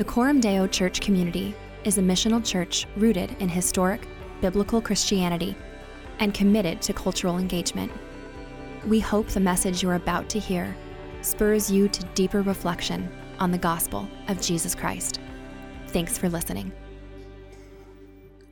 The 0.00 0.06
Coram 0.06 0.40
Deo 0.40 0.66
Church 0.66 1.02
community 1.02 1.54
is 1.84 1.98
a 1.98 2.02
missional 2.02 2.42
church 2.42 2.86
rooted 2.96 3.36
in 3.38 3.50
historic, 3.50 4.08
biblical 4.40 4.80
Christianity 4.80 5.54
and 6.20 6.32
committed 6.32 6.80
to 6.80 6.94
cultural 6.94 7.36
engagement. 7.36 7.92
We 8.86 8.98
hope 8.98 9.28
the 9.28 9.40
message 9.40 9.82
you're 9.82 9.96
about 9.96 10.30
to 10.30 10.38
hear 10.38 10.74
spurs 11.20 11.70
you 11.70 11.86
to 11.86 12.02
deeper 12.14 12.40
reflection 12.40 13.12
on 13.40 13.50
the 13.50 13.58
gospel 13.58 14.08
of 14.28 14.40
Jesus 14.40 14.74
Christ. 14.74 15.20
Thanks 15.88 16.16
for 16.16 16.30
listening. 16.30 16.72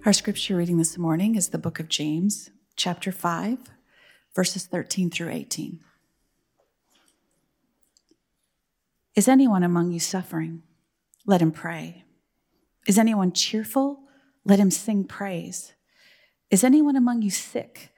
Our 0.04 0.12
scripture 0.12 0.54
reading 0.54 0.76
this 0.76 0.98
morning 0.98 1.34
is 1.34 1.48
the 1.48 1.56
book 1.56 1.80
of 1.80 1.88
James, 1.88 2.50
chapter 2.76 3.10
5, 3.10 3.58
verses 4.36 4.66
13 4.66 5.08
through 5.08 5.30
18. 5.30 5.80
Is 9.14 9.28
anyone 9.28 9.62
among 9.62 9.92
you 9.92 9.98
suffering? 9.98 10.62
Let 11.28 11.42
him 11.42 11.52
pray. 11.52 12.04
Is 12.86 12.98
anyone 12.98 13.32
cheerful? 13.32 14.00
Let 14.46 14.58
him 14.58 14.70
sing 14.70 15.04
praise. 15.04 15.74
Is 16.50 16.64
anyone 16.64 16.96
among 16.96 17.20
you 17.20 17.30
sick? 17.30 17.92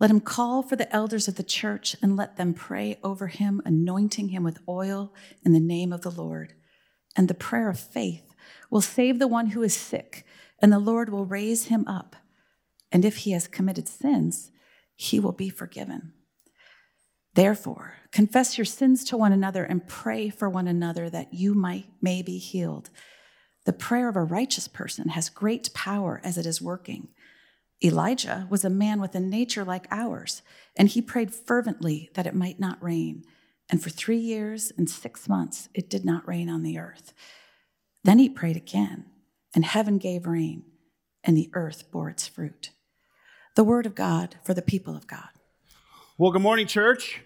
Let 0.00 0.10
him 0.10 0.20
call 0.20 0.62
for 0.62 0.74
the 0.74 0.90
elders 0.90 1.28
of 1.28 1.34
the 1.34 1.42
church 1.42 1.94
and 2.00 2.16
let 2.16 2.38
them 2.38 2.54
pray 2.54 2.98
over 3.04 3.26
him, 3.26 3.60
anointing 3.66 4.30
him 4.30 4.42
with 4.42 4.58
oil 4.66 5.12
in 5.44 5.52
the 5.52 5.60
name 5.60 5.92
of 5.92 6.00
the 6.00 6.10
Lord. 6.10 6.54
And 7.14 7.28
the 7.28 7.34
prayer 7.34 7.68
of 7.68 7.78
faith 7.78 8.34
will 8.70 8.80
save 8.80 9.18
the 9.18 9.28
one 9.28 9.48
who 9.48 9.62
is 9.62 9.76
sick, 9.76 10.24
and 10.62 10.72
the 10.72 10.78
Lord 10.78 11.10
will 11.10 11.26
raise 11.26 11.66
him 11.66 11.86
up. 11.86 12.16
And 12.90 13.04
if 13.04 13.18
he 13.18 13.32
has 13.32 13.46
committed 13.46 13.86
sins, 13.86 14.50
he 14.94 15.20
will 15.20 15.32
be 15.32 15.50
forgiven. 15.50 16.14
Therefore, 17.34 17.96
confess 18.12 18.58
your 18.58 18.64
sins 18.64 19.04
to 19.04 19.16
one 19.16 19.32
another 19.32 19.64
and 19.64 19.88
pray 19.88 20.28
for 20.28 20.48
one 20.48 20.68
another 20.68 21.10
that 21.10 21.34
you 21.34 21.54
might, 21.54 21.86
may 22.00 22.22
be 22.22 22.38
healed. 22.38 22.90
The 23.64 23.72
prayer 23.72 24.08
of 24.08 24.16
a 24.16 24.22
righteous 24.22 24.68
person 24.68 25.10
has 25.10 25.28
great 25.28 25.72
power 25.72 26.20
as 26.22 26.36
it 26.36 26.46
is 26.46 26.60
working. 26.60 27.08
Elijah 27.84 28.46
was 28.50 28.64
a 28.64 28.70
man 28.70 29.00
with 29.00 29.14
a 29.14 29.20
nature 29.20 29.64
like 29.64 29.86
ours, 29.90 30.42
and 30.76 30.88
he 30.88 31.02
prayed 31.02 31.34
fervently 31.34 32.10
that 32.14 32.26
it 32.26 32.34
might 32.34 32.60
not 32.60 32.82
rain. 32.82 33.24
And 33.68 33.82
for 33.82 33.90
three 33.90 34.18
years 34.18 34.72
and 34.76 34.88
six 34.88 35.28
months, 35.28 35.68
it 35.74 35.88
did 35.88 36.04
not 36.04 36.26
rain 36.28 36.48
on 36.48 36.62
the 36.62 36.78
earth. 36.78 37.12
Then 38.04 38.18
he 38.18 38.28
prayed 38.28 38.56
again, 38.56 39.06
and 39.54 39.64
heaven 39.64 39.98
gave 39.98 40.26
rain, 40.26 40.64
and 41.24 41.36
the 41.36 41.50
earth 41.54 41.90
bore 41.90 42.10
its 42.10 42.28
fruit. 42.28 42.70
The 43.54 43.64
word 43.64 43.86
of 43.86 43.94
God 43.94 44.36
for 44.44 44.54
the 44.54 44.62
people 44.62 44.96
of 44.96 45.06
God. 45.06 45.28
Well, 46.18 46.30
good 46.30 46.42
morning, 46.42 46.66
church. 46.66 47.22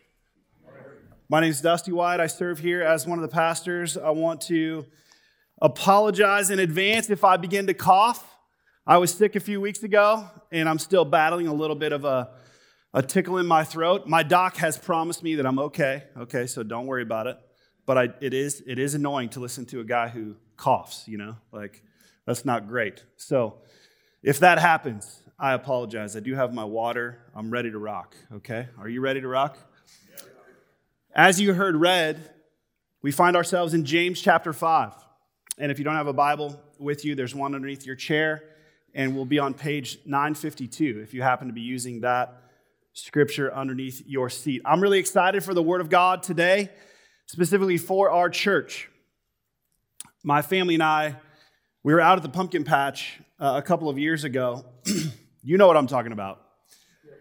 My 1.28 1.40
name 1.40 1.50
is 1.50 1.60
Dusty 1.60 1.90
White. 1.90 2.20
I 2.20 2.28
serve 2.28 2.60
here 2.60 2.84
as 2.84 3.04
one 3.04 3.18
of 3.18 3.22
the 3.22 3.34
pastors. 3.34 3.98
I 3.98 4.10
want 4.10 4.42
to 4.42 4.86
apologize 5.60 6.50
in 6.50 6.60
advance 6.60 7.10
if 7.10 7.24
I 7.24 7.36
begin 7.36 7.66
to 7.66 7.74
cough. 7.74 8.24
I 8.86 8.98
was 8.98 9.12
sick 9.12 9.34
a 9.34 9.40
few 9.40 9.60
weeks 9.60 9.82
ago, 9.82 10.30
and 10.52 10.68
I'm 10.68 10.78
still 10.78 11.04
battling 11.04 11.48
a 11.48 11.52
little 11.52 11.74
bit 11.74 11.90
of 11.90 12.04
a, 12.04 12.30
a 12.94 13.02
tickle 13.02 13.38
in 13.38 13.46
my 13.46 13.64
throat. 13.64 14.06
My 14.06 14.22
doc 14.22 14.58
has 14.58 14.78
promised 14.78 15.24
me 15.24 15.34
that 15.34 15.46
I'm 15.46 15.58
okay, 15.58 16.04
okay, 16.16 16.46
so 16.46 16.62
don't 16.62 16.86
worry 16.86 17.02
about 17.02 17.26
it. 17.26 17.36
But 17.86 17.98
I, 17.98 18.08
it, 18.20 18.32
is, 18.32 18.62
it 18.64 18.78
is 18.78 18.94
annoying 18.94 19.30
to 19.30 19.40
listen 19.40 19.66
to 19.66 19.80
a 19.80 19.84
guy 19.84 20.06
who 20.06 20.36
coughs, 20.56 21.08
you 21.08 21.18
know? 21.18 21.38
Like, 21.50 21.82
that's 22.24 22.44
not 22.44 22.68
great. 22.68 23.02
So, 23.16 23.62
if 24.22 24.38
that 24.38 24.60
happens, 24.60 25.22
I 25.40 25.54
apologize. 25.54 26.16
I 26.16 26.20
do 26.20 26.36
have 26.36 26.54
my 26.54 26.64
water. 26.64 27.18
I'm 27.34 27.50
ready 27.50 27.72
to 27.72 27.78
rock, 27.80 28.14
okay? 28.32 28.68
Are 28.78 28.88
you 28.88 29.00
ready 29.00 29.20
to 29.20 29.26
rock? 29.26 29.58
As 31.18 31.40
you 31.40 31.54
heard 31.54 31.76
read, 31.76 32.30
we 33.00 33.10
find 33.10 33.36
ourselves 33.36 33.72
in 33.72 33.86
James 33.86 34.20
chapter 34.20 34.52
5. 34.52 34.92
And 35.56 35.72
if 35.72 35.78
you 35.78 35.84
don't 35.86 35.94
have 35.94 36.08
a 36.08 36.12
Bible 36.12 36.60
with 36.78 37.06
you, 37.06 37.14
there's 37.14 37.34
one 37.34 37.54
underneath 37.54 37.86
your 37.86 37.96
chair 37.96 38.42
and 38.94 39.16
we'll 39.16 39.24
be 39.24 39.38
on 39.38 39.54
page 39.54 39.98
952 40.04 41.00
if 41.02 41.14
you 41.14 41.22
happen 41.22 41.46
to 41.46 41.54
be 41.54 41.62
using 41.62 42.02
that 42.02 42.42
scripture 42.92 43.50
underneath 43.50 44.02
your 44.04 44.28
seat. 44.28 44.60
I'm 44.66 44.82
really 44.82 44.98
excited 44.98 45.42
for 45.42 45.54
the 45.54 45.62
Word 45.62 45.80
of 45.80 45.88
God 45.88 46.22
today, 46.22 46.70
specifically 47.24 47.78
for 47.78 48.10
our 48.10 48.28
church. 48.28 48.90
My 50.22 50.42
family 50.42 50.74
and 50.74 50.82
I, 50.82 51.16
we 51.82 51.94
were 51.94 52.00
out 52.02 52.18
at 52.18 52.24
the 52.24 52.28
pumpkin 52.28 52.62
patch 52.62 53.22
uh, 53.40 53.54
a 53.56 53.62
couple 53.62 53.88
of 53.88 53.98
years 53.98 54.24
ago. 54.24 54.66
you 55.42 55.56
know 55.56 55.66
what 55.66 55.78
I'm 55.78 55.86
talking 55.86 56.12
about 56.12 56.42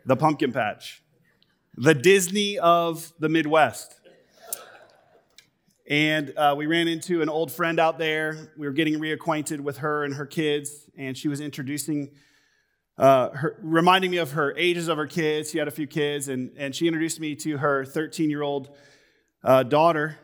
the 0.06 0.18
pumpkin 0.18 0.52
patch, 0.52 1.02
the 1.78 1.94
Disney 1.94 2.58
of 2.58 3.12
the 3.20 3.28
Midwest. 3.28 4.00
And 5.88 6.34
uh, 6.38 6.56
we 6.58 6.66
ran 6.66 6.88
into 6.88 7.22
an 7.22 7.30
old 7.30 7.52
friend 7.52 7.80
out 7.80 8.00
there. 8.00 8.52
We 8.58 8.66
were 8.66 8.74
getting 8.74 8.96
reacquainted 8.96 9.60
with 9.60 9.78
her 9.78 10.04
and 10.04 10.16
her 10.16 10.26
kids, 10.26 10.90
and 10.98 11.18
she 11.18 11.28
was 11.28 11.42
introducing, 11.42 12.12
uh, 12.98 13.30
her, 13.30 13.60
reminding 13.62 14.10
me 14.10 14.18
of 14.18 14.32
her 14.32 14.56
ages 14.58 14.88
of 14.88 14.98
her 14.98 15.06
kids. 15.06 15.52
She 15.52 15.58
had 15.60 15.68
a 15.68 15.72
few 15.72 15.86
kids, 15.86 16.30
and, 16.30 16.52
and 16.58 16.74
she 16.74 16.88
introduced 16.88 17.20
me 17.20 17.36
to 17.36 17.58
her 17.58 17.86
13 17.86 18.30
year 18.30 18.42
old 18.42 18.76
uh, 19.44 19.64
daughter. 19.64 20.18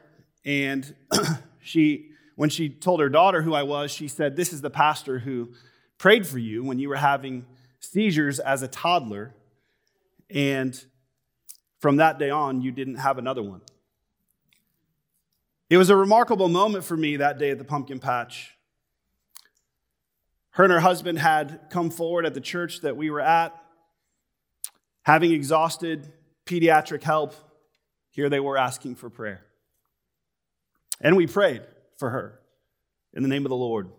And 0.46 0.96
she, 1.62 2.12
when 2.38 2.50
she 2.50 2.70
told 2.70 3.02
her 3.02 3.10
daughter 3.10 3.42
who 3.42 3.54
I 3.54 3.64
was, 3.64 3.92
she 3.92 4.08
said, 4.08 4.36
This 4.36 4.54
is 4.54 4.62
the 4.62 4.72
pastor 4.72 5.20
who 5.20 5.50
prayed 5.98 6.26
for 6.26 6.40
you 6.40 6.64
when 6.64 6.80
you 6.80 6.90
were 6.90 6.96
having 6.96 7.46
seizures 7.82 8.40
as 8.40 8.64
a 8.64 8.68
toddler. 8.68 9.36
And 10.30 10.84
from 11.82 11.98
that 11.98 12.20
day 12.20 12.30
on, 12.30 12.62
you 12.62 12.72
didn't 12.72 12.96
have 12.96 13.18
another 13.18 13.42
one. 13.42 13.62
It 15.68 15.78
was 15.78 15.90
a 15.90 15.96
remarkable 15.96 16.48
moment 16.48 16.84
for 16.84 16.96
me 16.96 17.18
that 17.18 17.40
day 17.40 17.50
at 17.50 17.58
the 17.58 17.64
pumpkin 17.64 18.00
patch. 18.00 18.56
Her 20.52 20.66
and 20.66 20.74
her 20.74 20.80
husband 20.80 21.18
had 21.18 21.60
come 21.72 21.90
forward 21.90 22.28
at 22.28 22.36
the 22.36 22.42
church 22.42 22.82
that 22.82 22.98
we 22.98 23.10
were 23.10 23.20
at, 23.20 23.60
having 25.04 25.32
exhausted 25.32 26.14
pediatric 26.46 27.02
help. 27.02 27.34
Here 28.12 28.30
they 28.30 28.40
were 28.40 28.58
asking 28.58 28.96
for 28.96 29.10
prayer. 29.10 29.44
And 31.00 31.16
we 31.18 31.26
prayed 31.26 31.64
for 31.98 32.12
her 32.12 32.42
in 33.14 33.24
the 33.24 33.30
name 33.30 33.44
of 33.44 33.50
the 33.50 33.56
Lord. 33.56 33.90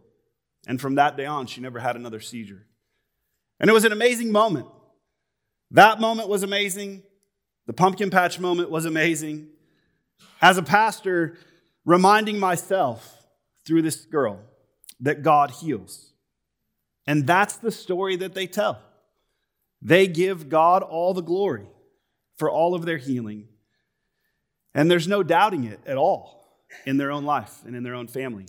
And 0.69 0.81
from 0.81 0.94
that 0.94 1.16
day 1.16 1.26
on, 1.26 1.47
she 1.47 1.60
never 1.60 1.81
had 1.81 1.97
another 1.97 2.20
seizure. 2.20 2.64
And 3.59 3.69
it 3.69 3.72
was 3.72 3.84
an 3.84 3.93
amazing 3.93 4.31
moment. 4.31 4.66
That 5.72 6.00
moment 6.00 6.28
was 6.28 6.44
amazing. 6.44 7.03
The 7.67 7.73
pumpkin 7.73 8.11
patch 8.11 8.39
moment 8.39 8.71
was 8.71 8.84
amazing. 8.84 9.49
As 10.41 10.59
a 10.59 10.62
pastor, 10.62 11.39
reminding 11.84 12.39
myself 12.39 13.25
through 13.65 13.83
this 13.83 14.05
girl 14.05 14.41
that 15.00 15.23
God 15.23 15.50
heals. 15.50 16.12
And 17.06 17.27
that's 17.27 17.56
the 17.56 17.71
story 17.71 18.17
that 18.17 18.34
they 18.34 18.47
tell. 18.47 18.81
They 19.81 20.06
give 20.06 20.49
God 20.49 20.83
all 20.83 21.15
the 21.15 21.23
glory 21.23 21.67
for 22.37 22.50
all 22.50 22.75
of 22.75 22.84
their 22.84 22.99
healing. 22.99 23.49
And 24.75 24.91
there's 24.91 25.09
no 25.09 25.23
doubting 25.23 25.65
it 25.65 25.81
at 25.87 25.97
all 25.97 26.62
in 26.87 26.97
their 26.97 27.11
own 27.11 27.25
life 27.25 27.59
and 27.67 27.77
in 27.77 27.83
their 27.83 27.94
own 27.94 28.06
family. 28.06 28.47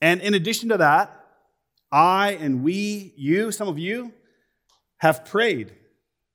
And 0.00 0.20
in 0.20 0.34
addition 0.34 0.70
to 0.70 0.78
that, 0.78 1.18
I 1.92 2.32
and 2.32 2.64
we, 2.64 3.12
you, 3.16 3.52
some 3.52 3.68
of 3.68 3.78
you, 3.78 4.12
have 4.98 5.24
prayed 5.24 5.72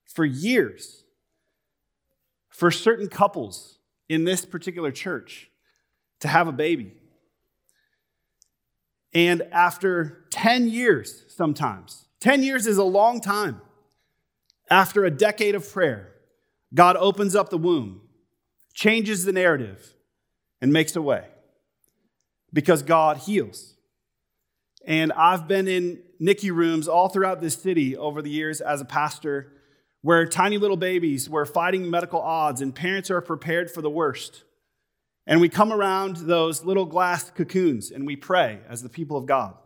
for 0.06 0.24
years 0.24 1.04
for 2.58 2.72
certain 2.72 3.08
couples 3.08 3.78
in 4.10 4.24
this 4.24 4.44
particular 4.44 4.92
church 4.92 5.52
to 6.20 6.28
have 6.28 6.48
a 6.48 6.52
baby. 6.52 6.92
And 9.14 9.44
after 9.52 10.26
10 10.32 10.68
years, 10.68 11.24
sometimes, 11.28 12.06
10 12.20 12.42
years 12.42 12.66
is 12.66 12.80
a 12.80 12.84
long 12.84 13.22
time. 13.22 13.62
After 14.72 15.06
a 15.06 15.12
decade 15.12 15.54
of 15.54 15.72
prayer, 15.72 16.16
God 16.74 16.96
opens 16.98 17.36
up 17.36 17.52
the 17.52 17.60
womb, 17.60 18.02
changes 18.74 19.24
the 19.24 19.34
narrative, 19.34 19.94
and 20.60 20.74
makes 20.74 20.96
a 20.96 21.02
way 21.02 21.28
because 22.52 22.82
God 22.82 23.18
heals. 23.18 23.76
And 24.84 25.14
I've 25.14 25.48
been 25.48 25.68
in 25.68 26.02
NICU 26.20 26.56
rooms 26.56 26.88
all 26.88 27.08
throughout 27.08 27.40
this 27.40 27.54
city 27.54 27.96
over 27.96 28.24
the 28.24 28.32
years 28.32 28.62
as 28.62 28.82
a 28.82 28.86
pastor 28.86 29.54
where 30.08 30.26
tiny 30.26 30.58
little 30.58 30.78
babies 30.78 31.30
were 31.30 31.46
fighting 31.46 31.90
medical 31.90 32.22
odds 32.22 32.62
and 32.62 32.74
parents 32.74 33.12
are 33.12 33.20
prepared 33.20 33.70
for 33.70 33.82
the 33.82 33.90
worst. 33.90 34.46
And 35.26 35.42
we 35.42 35.50
come 35.50 35.74
around 35.74 36.16
those 36.16 36.64
little 36.64 36.86
glass 36.86 37.30
cocoons 37.30 37.92
and 37.92 38.08
we 38.08 38.16
pray 38.16 38.62
as 38.70 38.82
the 38.82 38.88
people 38.88 39.18
of 39.18 39.26
God. 39.26 39.58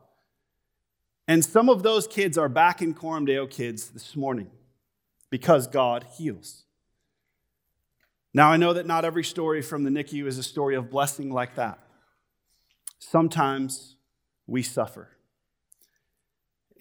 And 1.28 1.46
some 1.46 1.70
of 1.70 1.84
those 1.84 2.08
kids 2.08 2.40
are 2.40 2.50
back 2.50 2.82
in 2.82 2.96
Coram 2.96 3.24
Deo 3.24 3.46
Kids 3.46 3.90
this 3.90 4.16
morning 4.16 4.50
because 5.30 5.68
God 5.68 6.08
heals. 6.18 6.64
Now, 8.34 8.52
I 8.52 8.58
know 8.58 8.74
that 8.74 8.88
not 8.88 9.06
every 9.06 9.24
story 9.24 9.62
from 9.62 9.84
the 9.84 9.92
NICU 9.92 10.26
is 10.26 10.40
a 10.40 10.44
story 10.44 10.74
of 10.74 10.90
blessing 10.90 11.32
like 11.32 11.54
that. 11.54 11.78
Sometimes 12.98 13.96
we 14.48 14.64
suffer. 14.64 15.10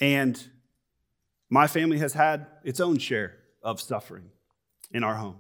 And 0.01 0.49
my 1.51 1.67
family 1.67 1.99
has 1.99 2.15
had 2.15 2.47
its 2.65 2.81
own 2.81 2.97
share 2.97 3.37
of 3.63 3.81
suffering 3.81 4.31
in 4.93 5.05
our 5.05 5.15
home. 5.15 5.39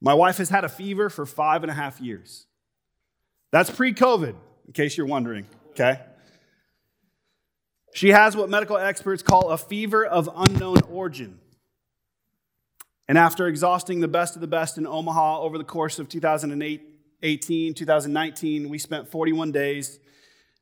My 0.00 0.14
wife 0.14 0.38
has 0.38 0.48
had 0.48 0.64
a 0.64 0.68
fever 0.68 1.10
for 1.10 1.26
five 1.26 1.62
and 1.62 1.70
a 1.70 1.74
half 1.74 2.00
years. 2.00 2.46
That's 3.50 3.70
pre 3.70 3.92
COVID. 3.92 4.34
in 4.66 4.72
case 4.72 4.96
you're 4.96 5.06
wondering, 5.06 5.46
okay? 5.70 6.00
She 7.94 8.10
has 8.10 8.36
what 8.36 8.50
medical 8.50 8.76
experts 8.76 9.22
call 9.22 9.50
a 9.50 9.58
fever 9.58 10.04
of 10.04 10.28
unknown 10.34 10.82
origin. 10.90 11.40
And 13.08 13.16
after 13.16 13.46
exhausting 13.46 14.00
the 14.00 14.08
best 14.08 14.34
of 14.34 14.42
the 14.42 14.46
best 14.46 14.76
in 14.76 14.86
Omaha 14.86 15.40
over 15.40 15.56
the 15.56 15.64
course 15.64 15.98
of 15.98 16.08
2018, 16.10 17.74
2019, 17.74 18.68
we 18.68 18.78
spent 18.78 19.08
41 19.08 19.50
days 19.50 19.98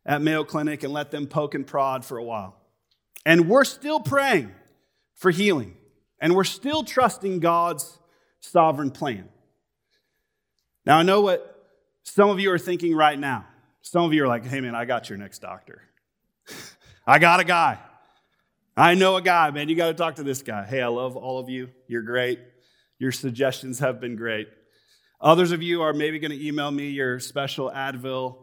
at 0.07 0.23
Mayo 0.23 0.45
Clinic 0.45 0.85
and 0.85 0.93
let 0.93 1.11
them 1.11 1.27
poke 1.27 1.55
and 1.57 1.67
prod 1.67 2.05
for 2.05 2.17
a 2.17 2.23
while. 2.23 2.57
And 3.27 3.49
we're 3.49 3.65
still 3.65 3.99
praying 3.99 4.55
for 5.15 5.33
healing, 5.33 5.77
and 6.21 6.35
we're 6.35 6.45
still 6.45 6.83
trusting 6.83 7.41
God's 7.41 7.99
sovereign 8.41 8.91
plan. 8.91 9.29
Now, 10.85 10.99
I 10.99 11.03
know 11.03 11.21
what 11.21 11.53
some 12.05 12.31
of 12.31 12.39
you 12.39 12.53
are 12.53 12.59
thinking 12.59 12.95
right 12.95 13.19
now. 13.19 13.47
Some 13.83 14.05
of 14.05 14.13
you 14.13 14.25
are 14.25 14.29
like, 14.29 14.45
hey, 14.45 14.61
man, 14.61 14.75
I 14.75 14.85
got 14.85 15.09
your 15.09 15.19
next 15.19 15.41
doctor. 15.41 15.83
I 17.07 17.19
got 17.19 17.41
a 17.41 17.45
guy. 17.45 17.79
I 18.77 18.95
know 18.95 19.17
a 19.17 19.23
guy, 19.23 19.51
man. 19.51 19.69
You 19.69 19.75
got 19.75 19.89
to 19.89 19.95
talk 19.95 20.17
to 20.17 20.23
this 20.23 20.43
guy. 20.43 20.65
Hey, 20.65 20.83
I 20.83 20.89
love 20.89 21.17
all 21.17 21.39
of 21.39 21.49
you. 21.49 21.71
You're 21.89 22.03
great. 22.03 22.41
Your 22.99 23.13
suggestions 23.13 23.79
have 23.79 24.01
been 24.01 24.17
great. 24.17 24.49
Others 25.21 25.53
of 25.53 25.63
you 25.63 25.83
are 25.83 25.93
maybe 25.93 26.19
going 26.19 26.31
to 26.31 26.47
email 26.47 26.71
me 26.71 26.91
your 26.91 27.19
special 27.19 27.71
Advil, 27.71 28.37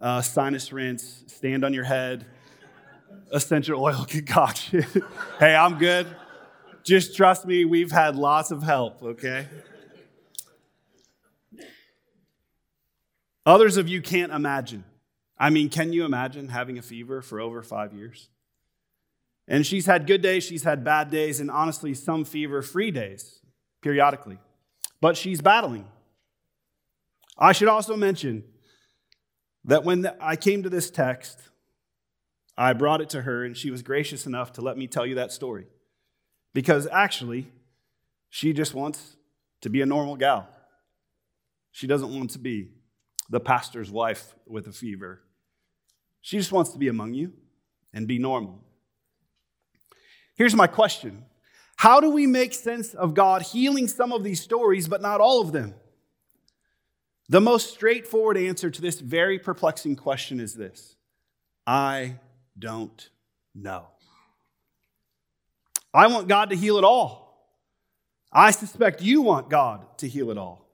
uh, 0.00 0.20
sinus 0.20 0.72
rinse, 0.72 1.24
stand 1.26 1.64
on 1.64 1.74
your 1.74 1.84
head, 1.84 2.26
essential 3.32 3.82
oil 3.82 4.04
concoction. 4.08 4.84
hey, 5.38 5.54
I'm 5.54 5.78
good. 5.78 6.06
Just 6.84 7.16
trust 7.16 7.46
me, 7.46 7.64
we've 7.64 7.92
had 7.92 8.16
lots 8.16 8.50
of 8.50 8.62
help, 8.62 9.02
okay? 9.02 9.46
Others 13.46 13.76
of 13.76 13.88
you 13.88 14.02
can't 14.02 14.32
imagine. 14.32 14.84
I 15.38 15.50
mean, 15.50 15.68
can 15.68 15.92
you 15.92 16.04
imagine 16.04 16.48
having 16.48 16.78
a 16.78 16.82
fever 16.82 17.22
for 17.22 17.40
over 17.40 17.62
five 17.62 17.92
years? 17.92 18.28
And 19.48 19.66
she's 19.66 19.86
had 19.86 20.06
good 20.06 20.22
days, 20.22 20.44
she's 20.44 20.62
had 20.62 20.84
bad 20.84 21.10
days, 21.10 21.40
and 21.40 21.50
honestly, 21.50 21.94
some 21.94 22.24
fever 22.24 22.62
free 22.62 22.90
days 22.90 23.40
periodically. 23.80 24.38
But 25.00 25.16
she's 25.16 25.40
battling. 25.40 25.86
I 27.36 27.52
should 27.52 27.68
also 27.68 27.96
mention 27.96 28.44
that 29.64 29.84
when 29.84 30.08
I 30.20 30.36
came 30.36 30.62
to 30.62 30.70
this 30.70 30.90
text, 30.90 31.38
I 32.56 32.72
brought 32.72 33.00
it 33.00 33.10
to 33.10 33.22
her, 33.22 33.44
and 33.44 33.56
she 33.56 33.70
was 33.70 33.82
gracious 33.82 34.26
enough 34.26 34.52
to 34.54 34.60
let 34.60 34.76
me 34.76 34.86
tell 34.86 35.06
you 35.06 35.16
that 35.16 35.32
story. 35.32 35.66
Because 36.54 36.86
actually, 36.90 37.50
she 38.28 38.52
just 38.52 38.74
wants 38.74 39.16
to 39.62 39.70
be 39.70 39.80
a 39.80 39.86
normal 39.86 40.16
gal. 40.16 40.48
She 41.70 41.86
doesn't 41.86 42.14
want 42.14 42.30
to 42.30 42.38
be 42.38 42.70
the 43.30 43.40
pastor's 43.40 43.90
wife 43.90 44.34
with 44.46 44.66
a 44.66 44.72
fever. 44.72 45.22
She 46.20 46.36
just 46.36 46.52
wants 46.52 46.70
to 46.70 46.78
be 46.78 46.88
among 46.88 47.14
you 47.14 47.32
and 47.92 48.06
be 48.06 48.18
normal. 48.18 48.60
Here's 50.34 50.54
my 50.54 50.66
question 50.66 51.24
How 51.76 52.00
do 52.00 52.10
we 52.10 52.26
make 52.26 52.52
sense 52.52 52.94
of 52.94 53.14
God 53.14 53.42
healing 53.42 53.88
some 53.88 54.12
of 54.12 54.22
these 54.22 54.40
stories, 54.40 54.88
but 54.88 55.00
not 55.00 55.20
all 55.20 55.40
of 55.40 55.52
them? 55.52 55.74
The 57.28 57.40
most 57.40 57.72
straightforward 57.72 58.36
answer 58.36 58.70
to 58.70 58.82
this 58.82 59.00
very 59.00 59.38
perplexing 59.38 59.96
question 59.96 60.40
is 60.40 60.54
this 60.54 60.96
I 61.66 62.16
don't 62.58 63.08
know. 63.54 63.86
I 65.94 66.06
want 66.06 66.28
God 66.28 66.50
to 66.50 66.56
heal 66.56 66.78
it 66.78 66.84
all. 66.84 67.22
I 68.32 68.50
suspect 68.50 69.02
you 69.02 69.22
want 69.22 69.50
God 69.50 69.98
to 69.98 70.08
heal 70.08 70.30
it 70.30 70.38
all. 70.38 70.66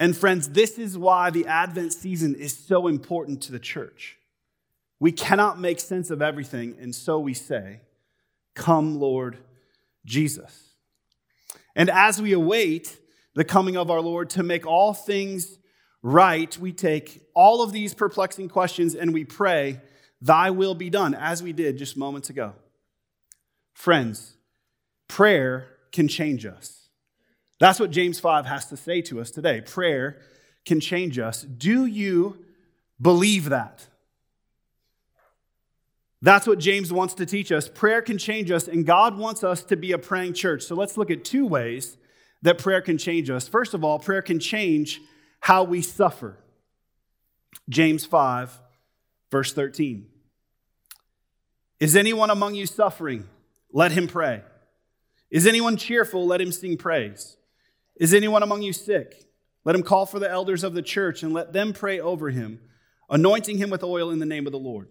And 0.00 0.16
friends, 0.16 0.48
this 0.48 0.78
is 0.78 0.98
why 0.98 1.30
the 1.30 1.46
Advent 1.46 1.92
season 1.92 2.34
is 2.34 2.56
so 2.56 2.88
important 2.88 3.42
to 3.42 3.52
the 3.52 3.58
church. 3.58 4.16
We 4.98 5.12
cannot 5.12 5.60
make 5.60 5.78
sense 5.78 6.10
of 6.10 6.20
everything, 6.20 6.76
and 6.80 6.94
so 6.94 7.18
we 7.20 7.34
say, 7.34 7.82
Come, 8.54 8.98
Lord 8.98 9.38
Jesus. 10.04 10.70
And 11.76 11.88
as 11.88 12.20
we 12.20 12.32
await 12.32 12.98
the 13.34 13.44
coming 13.44 13.76
of 13.76 13.90
our 13.90 14.00
Lord 14.00 14.28
to 14.30 14.42
make 14.42 14.66
all 14.66 14.92
things 14.92 15.58
right, 16.02 16.56
we 16.58 16.72
take 16.72 17.22
all 17.34 17.62
of 17.62 17.72
these 17.72 17.94
perplexing 17.94 18.48
questions 18.48 18.94
and 18.94 19.14
we 19.14 19.24
pray, 19.24 19.80
Thy 20.20 20.50
will 20.50 20.74
be 20.74 20.90
done, 20.90 21.14
as 21.14 21.42
we 21.42 21.52
did 21.52 21.78
just 21.78 21.96
moments 21.96 22.28
ago. 22.28 22.54
Friends, 23.80 24.34
prayer 25.08 25.68
can 25.90 26.06
change 26.06 26.44
us. 26.44 26.90
That's 27.60 27.80
what 27.80 27.90
James 27.90 28.20
5 28.20 28.44
has 28.44 28.66
to 28.66 28.76
say 28.76 29.00
to 29.00 29.22
us 29.22 29.30
today. 29.30 29.62
Prayer 29.62 30.18
can 30.66 30.80
change 30.80 31.18
us. 31.18 31.44
Do 31.44 31.86
you 31.86 32.44
believe 33.00 33.48
that? 33.48 33.86
That's 36.20 36.46
what 36.46 36.58
James 36.58 36.92
wants 36.92 37.14
to 37.14 37.24
teach 37.24 37.50
us. 37.50 37.70
Prayer 37.70 38.02
can 38.02 38.18
change 38.18 38.50
us, 38.50 38.68
and 38.68 38.84
God 38.84 39.16
wants 39.16 39.42
us 39.42 39.62
to 39.62 39.78
be 39.78 39.92
a 39.92 39.98
praying 39.98 40.34
church. 40.34 40.62
So 40.64 40.74
let's 40.74 40.98
look 40.98 41.10
at 41.10 41.24
two 41.24 41.46
ways 41.46 41.96
that 42.42 42.58
prayer 42.58 42.82
can 42.82 42.98
change 42.98 43.30
us. 43.30 43.48
First 43.48 43.72
of 43.72 43.82
all, 43.82 43.98
prayer 43.98 44.20
can 44.20 44.40
change 44.40 45.00
how 45.40 45.64
we 45.64 45.80
suffer. 45.80 46.36
James 47.66 48.04
5, 48.04 48.60
verse 49.30 49.54
13. 49.54 50.06
Is 51.78 51.96
anyone 51.96 52.28
among 52.28 52.56
you 52.56 52.66
suffering? 52.66 53.26
Let 53.72 53.92
him 53.92 54.06
pray. 54.06 54.42
Is 55.30 55.46
anyone 55.46 55.76
cheerful? 55.76 56.26
Let 56.26 56.40
him 56.40 56.52
sing 56.52 56.76
praise. 56.76 57.36
Is 57.96 58.14
anyone 58.14 58.42
among 58.42 58.62
you 58.62 58.72
sick? 58.72 59.26
Let 59.64 59.76
him 59.76 59.82
call 59.82 60.06
for 60.06 60.18
the 60.18 60.30
elders 60.30 60.64
of 60.64 60.74
the 60.74 60.82
church 60.82 61.22
and 61.22 61.32
let 61.32 61.52
them 61.52 61.72
pray 61.72 62.00
over 62.00 62.30
him, 62.30 62.60
anointing 63.08 63.58
him 63.58 63.70
with 63.70 63.84
oil 63.84 64.10
in 64.10 64.18
the 64.18 64.26
name 64.26 64.46
of 64.46 64.52
the 64.52 64.58
Lord. 64.58 64.88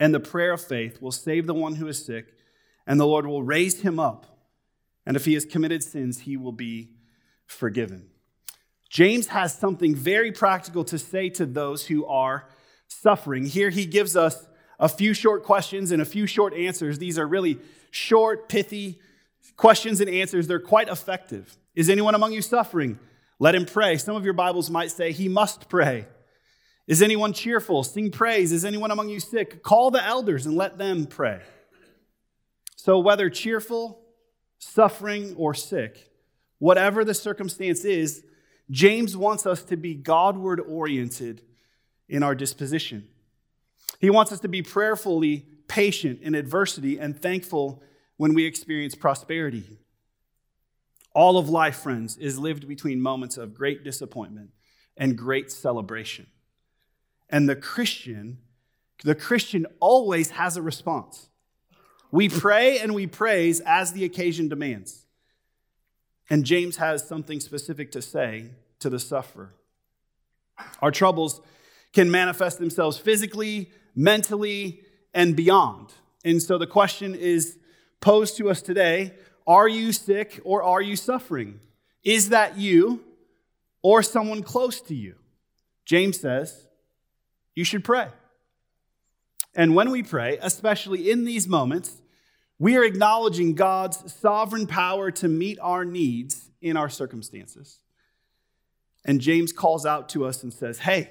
And 0.00 0.14
the 0.14 0.20
prayer 0.20 0.52
of 0.52 0.62
faith 0.62 1.02
will 1.02 1.12
save 1.12 1.46
the 1.46 1.54
one 1.54 1.74
who 1.74 1.86
is 1.86 2.04
sick, 2.04 2.32
and 2.86 2.98
the 2.98 3.06
Lord 3.06 3.26
will 3.26 3.42
raise 3.42 3.82
him 3.82 4.00
up. 4.00 4.26
And 5.04 5.16
if 5.16 5.26
he 5.26 5.34
has 5.34 5.44
committed 5.44 5.82
sins, 5.82 6.20
he 6.20 6.36
will 6.36 6.52
be 6.52 6.90
forgiven. 7.46 8.08
James 8.88 9.28
has 9.28 9.54
something 9.54 9.94
very 9.94 10.32
practical 10.32 10.84
to 10.84 10.98
say 10.98 11.28
to 11.30 11.46
those 11.46 11.86
who 11.86 12.06
are 12.06 12.48
suffering. 12.88 13.44
Here 13.44 13.70
he 13.70 13.86
gives 13.86 14.16
us 14.16 14.46
a 14.80 14.88
few 14.88 15.14
short 15.14 15.44
questions 15.44 15.92
and 15.92 16.02
a 16.02 16.06
few 16.06 16.26
short 16.26 16.54
answers. 16.54 16.98
These 16.98 17.18
are 17.18 17.26
really 17.28 17.58
short, 17.90 18.48
pithy 18.48 18.98
questions 19.56 20.00
and 20.00 20.08
answers. 20.10 20.46
They're 20.46 20.58
quite 20.58 20.88
effective. 20.88 21.56
Is 21.74 21.90
anyone 21.90 22.14
among 22.14 22.32
you 22.32 22.42
suffering? 22.42 22.98
Let 23.38 23.54
him 23.54 23.66
pray. 23.66 23.98
Some 23.98 24.16
of 24.16 24.24
your 24.24 24.34
Bibles 24.34 24.70
might 24.70 24.90
say 24.90 25.12
he 25.12 25.28
must 25.28 25.68
pray. 25.68 26.06
Is 26.86 27.02
anyone 27.02 27.32
cheerful? 27.32 27.84
Sing 27.84 28.10
praise. 28.10 28.52
Is 28.52 28.64
anyone 28.64 28.90
among 28.90 29.10
you 29.10 29.20
sick? 29.20 29.62
Call 29.62 29.90
the 29.90 30.04
elders 30.04 30.46
and 30.46 30.56
let 30.56 30.78
them 30.78 31.06
pray. 31.06 31.40
So, 32.74 32.98
whether 32.98 33.28
cheerful, 33.28 34.00
suffering, 34.58 35.34
or 35.36 35.52
sick, 35.52 36.10
whatever 36.58 37.04
the 37.04 37.14
circumstance 37.14 37.84
is, 37.84 38.24
James 38.70 39.16
wants 39.16 39.46
us 39.46 39.62
to 39.64 39.76
be 39.76 39.94
Godward 39.94 40.60
oriented 40.60 41.42
in 42.08 42.22
our 42.22 42.34
disposition. 42.34 43.06
He 43.98 44.10
wants 44.10 44.32
us 44.32 44.40
to 44.40 44.48
be 44.48 44.62
prayerfully 44.62 45.46
patient 45.68 46.20
in 46.22 46.34
adversity 46.34 46.98
and 46.98 47.20
thankful 47.20 47.82
when 48.16 48.34
we 48.34 48.44
experience 48.44 48.94
prosperity. 48.94 49.78
All 51.14 51.38
of 51.38 51.48
life, 51.48 51.76
friends, 51.76 52.16
is 52.16 52.38
lived 52.38 52.68
between 52.68 53.00
moments 53.00 53.36
of 53.36 53.54
great 53.54 53.82
disappointment 53.82 54.50
and 54.96 55.16
great 55.16 55.50
celebration. 55.50 56.26
And 57.28 57.48
the 57.48 57.56
Christian, 57.56 58.38
the 59.04 59.14
Christian 59.14 59.66
always 59.80 60.30
has 60.30 60.56
a 60.56 60.62
response. 60.62 61.28
We 62.10 62.28
pray 62.28 62.78
and 62.78 62.94
we 62.94 63.06
praise 63.06 63.60
as 63.60 63.92
the 63.92 64.04
occasion 64.04 64.48
demands. 64.48 65.06
And 66.28 66.44
James 66.44 66.76
has 66.76 67.06
something 67.06 67.40
specific 67.40 67.92
to 67.92 68.02
say 68.02 68.50
to 68.80 68.90
the 68.90 68.98
sufferer. 68.98 69.54
Our 70.82 70.90
troubles 70.90 71.40
can 71.92 72.10
manifest 72.10 72.58
themselves 72.58 72.98
physically, 72.98 73.70
mentally, 73.94 74.80
and 75.12 75.34
beyond. 75.36 75.92
And 76.24 76.42
so 76.42 76.58
the 76.58 76.66
question 76.66 77.14
is 77.14 77.58
posed 78.00 78.36
to 78.38 78.50
us 78.50 78.62
today 78.62 79.14
Are 79.46 79.68
you 79.68 79.92
sick 79.92 80.40
or 80.44 80.62
are 80.62 80.82
you 80.82 80.96
suffering? 80.96 81.60
Is 82.04 82.30
that 82.30 82.56
you 82.56 83.02
or 83.82 84.02
someone 84.02 84.42
close 84.42 84.80
to 84.82 84.94
you? 84.94 85.16
James 85.84 86.20
says, 86.20 86.66
you 87.54 87.64
should 87.64 87.84
pray. 87.84 88.08
And 89.54 89.74
when 89.74 89.90
we 89.90 90.02
pray, 90.02 90.38
especially 90.40 91.10
in 91.10 91.24
these 91.24 91.48
moments, 91.48 92.00
we 92.58 92.76
are 92.76 92.84
acknowledging 92.84 93.54
God's 93.54 94.12
sovereign 94.12 94.66
power 94.66 95.10
to 95.10 95.28
meet 95.28 95.58
our 95.60 95.84
needs 95.84 96.50
in 96.60 96.76
our 96.76 96.88
circumstances. 96.88 97.80
And 99.04 99.20
James 99.20 99.52
calls 99.52 99.84
out 99.84 100.08
to 100.10 100.24
us 100.24 100.42
and 100.42 100.52
says, 100.52 100.78
Hey, 100.78 101.10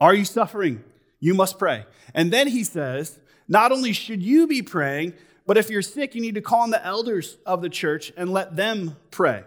are 0.00 0.14
you 0.14 0.24
suffering? 0.24 0.82
You 1.20 1.34
must 1.34 1.58
pray. 1.58 1.84
And 2.14 2.32
then 2.32 2.48
he 2.48 2.64
says, 2.64 3.20
Not 3.46 3.70
only 3.70 3.92
should 3.92 4.22
you 4.22 4.46
be 4.46 4.62
praying, 4.62 5.14
but 5.46 5.58
if 5.58 5.70
you're 5.70 5.82
sick, 5.82 6.14
you 6.14 6.20
need 6.20 6.34
to 6.34 6.40
call 6.40 6.60
on 6.60 6.70
the 6.70 6.84
elders 6.84 7.36
of 7.44 7.62
the 7.62 7.68
church 7.68 8.12
and 8.16 8.32
let 8.32 8.56
them 8.56 8.96
pray. 9.10 9.44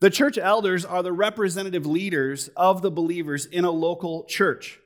The 0.00 0.10
church 0.10 0.38
elders 0.38 0.84
are 0.84 1.02
the 1.02 1.12
representative 1.12 1.84
leaders 1.84 2.48
of 2.56 2.82
the 2.82 2.90
believers 2.90 3.46
in 3.46 3.64
a 3.64 3.70
local 3.70 4.24
church. 4.24 4.78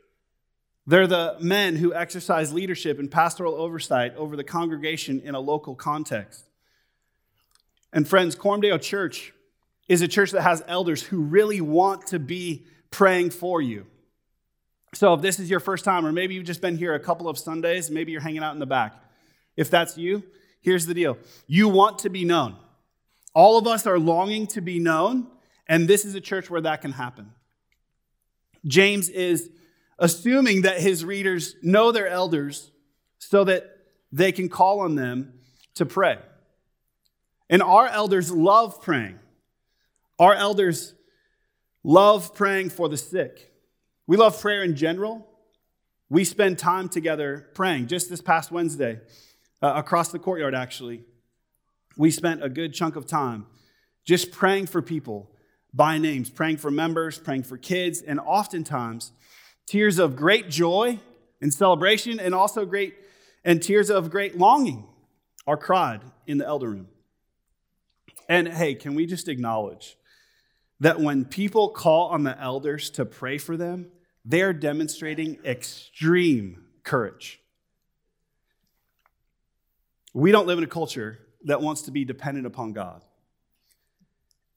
They're 0.86 1.06
the 1.06 1.36
men 1.38 1.76
who 1.76 1.94
exercise 1.94 2.52
leadership 2.52 2.98
and 2.98 3.10
pastoral 3.10 3.54
oversight 3.54 4.16
over 4.16 4.36
the 4.36 4.44
congregation 4.44 5.20
in 5.20 5.34
a 5.34 5.40
local 5.40 5.74
context. 5.74 6.44
And 7.92 8.08
friends, 8.08 8.34
Coram 8.34 8.62
Deo 8.62 8.78
Church 8.78 9.32
is 9.86 10.00
a 10.00 10.08
church 10.08 10.30
that 10.30 10.42
has 10.42 10.64
elders 10.66 11.02
who 11.02 11.20
really 11.20 11.60
want 11.60 12.06
to 12.08 12.18
be 12.18 12.64
praying 12.90 13.30
for 13.30 13.60
you. 13.60 13.86
So 14.94 15.14
if 15.14 15.22
this 15.22 15.40
is 15.40 15.48
your 15.48 15.60
first 15.60 15.84
time, 15.84 16.06
or 16.06 16.12
maybe 16.12 16.34
you've 16.34 16.44
just 16.44 16.60
been 16.60 16.76
here 16.76 16.94
a 16.94 17.00
couple 17.00 17.28
of 17.28 17.38
Sundays, 17.38 17.90
maybe 17.90 18.12
you're 18.12 18.20
hanging 18.20 18.42
out 18.42 18.52
in 18.52 18.60
the 18.60 18.66
back. 18.66 18.94
If 19.56 19.70
that's 19.70 19.96
you, 19.96 20.22
here's 20.60 20.86
the 20.86 20.94
deal 20.94 21.16
you 21.46 21.68
want 21.68 22.00
to 22.00 22.10
be 22.10 22.24
known. 22.24 22.56
All 23.34 23.56
of 23.56 23.66
us 23.66 23.86
are 23.86 23.98
longing 23.98 24.46
to 24.48 24.60
be 24.60 24.78
known, 24.78 25.26
and 25.66 25.88
this 25.88 26.04
is 26.04 26.14
a 26.14 26.20
church 26.20 26.50
where 26.50 26.60
that 26.60 26.82
can 26.82 26.92
happen. 26.92 27.32
James 28.66 29.08
is 29.08 29.50
assuming 29.98 30.62
that 30.62 30.80
his 30.80 31.04
readers 31.04 31.56
know 31.62 31.90
their 31.92 32.08
elders 32.08 32.70
so 33.18 33.44
that 33.44 33.78
they 34.10 34.32
can 34.32 34.48
call 34.48 34.80
on 34.80 34.94
them 34.94 35.32
to 35.74 35.86
pray. 35.86 36.18
And 37.48 37.62
our 37.62 37.86
elders 37.86 38.30
love 38.30 38.82
praying. 38.82 39.18
Our 40.18 40.34
elders 40.34 40.94
love 41.82 42.34
praying 42.34 42.70
for 42.70 42.88
the 42.88 42.96
sick. 42.96 43.51
We 44.06 44.16
love 44.16 44.40
prayer 44.40 44.62
in 44.62 44.76
general. 44.76 45.26
We 46.08 46.24
spend 46.24 46.58
time 46.58 46.88
together 46.88 47.48
praying. 47.54 47.86
Just 47.86 48.10
this 48.10 48.20
past 48.20 48.50
Wednesday, 48.50 49.00
uh, 49.62 49.72
across 49.76 50.10
the 50.10 50.18
courtyard, 50.18 50.54
actually, 50.54 51.04
we 51.96 52.10
spent 52.10 52.42
a 52.42 52.48
good 52.48 52.74
chunk 52.74 52.96
of 52.96 53.06
time 53.06 53.46
just 54.04 54.32
praying 54.32 54.66
for 54.66 54.82
people 54.82 55.30
by 55.72 55.98
names, 55.98 56.28
praying 56.30 56.56
for 56.56 56.70
members, 56.70 57.18
praying 57.18 57.44
for 57.44 57.56
kids, 57.56 58.02
and 58.02 58.18
oftentimes 58.20 59.12
tears 59.66 59.98
of 59.98 60.16
great 60.16 60.50
joy 60.50 60.98
and 61.40 61.52
celebration, 61.52 62.20
and 62.20 62.34
also 62.34 62.64
great 62.64 62.94
and 63.44 63.62
tears 63.62 63.90
of 63.90 64.10
great 64.10 64.38
longing 64.38 64.86
are 65.46 65.56
cried 65.56 66.00
in 66.26 66.38
the 66.38 66.46
elder 66.46 66.70
room. 66.70 66.88
And 68.28 68.48
hey, 68.48 68.74
can 68.74 68.94
we 68.94 69.06
just 69.06 69.28
acknowledge 69.28 69.96
that 70.82 70.98
when 70.98 71.24
people 71.24 71.68
call 71.68 72.08
on 72.08 72.24
the 72.24 72.36
elders 72.40 72.90
to 72.90 73.04
pray 73.04 73.38
for 73.38 73.56
them, 73.56 73.86
they're 74.24 74.52
demonstrating 74.52 75.38
extreme 75.44 76.64
courage. 76.82 77.40
We 80.12 80.32
don't 80.32 80.48
live 80.48 80.58
in 80.58 80.64
a 80.64 80.68
culture 80.68 81.20
that 81.44 81.62
wants 81.62 81.82
to 81.82 81.92
be 81.92 82.04
dependent 82.04 82.48
upon 82.48 82.72
God. 82.72 83.04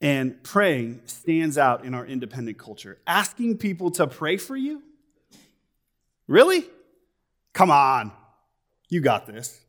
And 0.01 0.41
praying 0.41 1.01
stands 1.05 1.59
out 1.59 1.85
in 1.85 1.93
our 1.93 2.07
independent 2.07 2.57
culture. 2.57 2.97
Asking 3.05 3.59
people 3.59 3.91
to 3.91 4.07
pray 4.07 4.37
for 4.37 4.57
you? 4.57 4.81
Really? 6.27 6.65
Come 7.53 7.69
on. 7.69 8.11
You 8.89 8.99
got 8.99 9.27
this. 9.27 9.61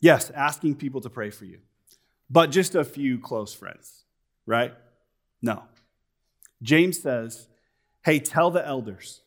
Yes, 0.00 0.28
asking 0.28 0.74
people 0.74 1.00
to 1.00 1.08
pray 1.08 1.30
for 1.30 1.46
you, 1.46 1.60
but 2.28 2.50
just 2.50 2.74
a 2.74 2.84
few 2.84 3.18
close 3.18 3.54
friends, 3.54 4.04
right? 4.46 4.72
No. 5.42 5.64
James 6.62 7.00
says, 7.00 7.48
hey, 8.04 8.18
tell 8.18 8.50
the 8.50 8.66
elders, 8.66 9.20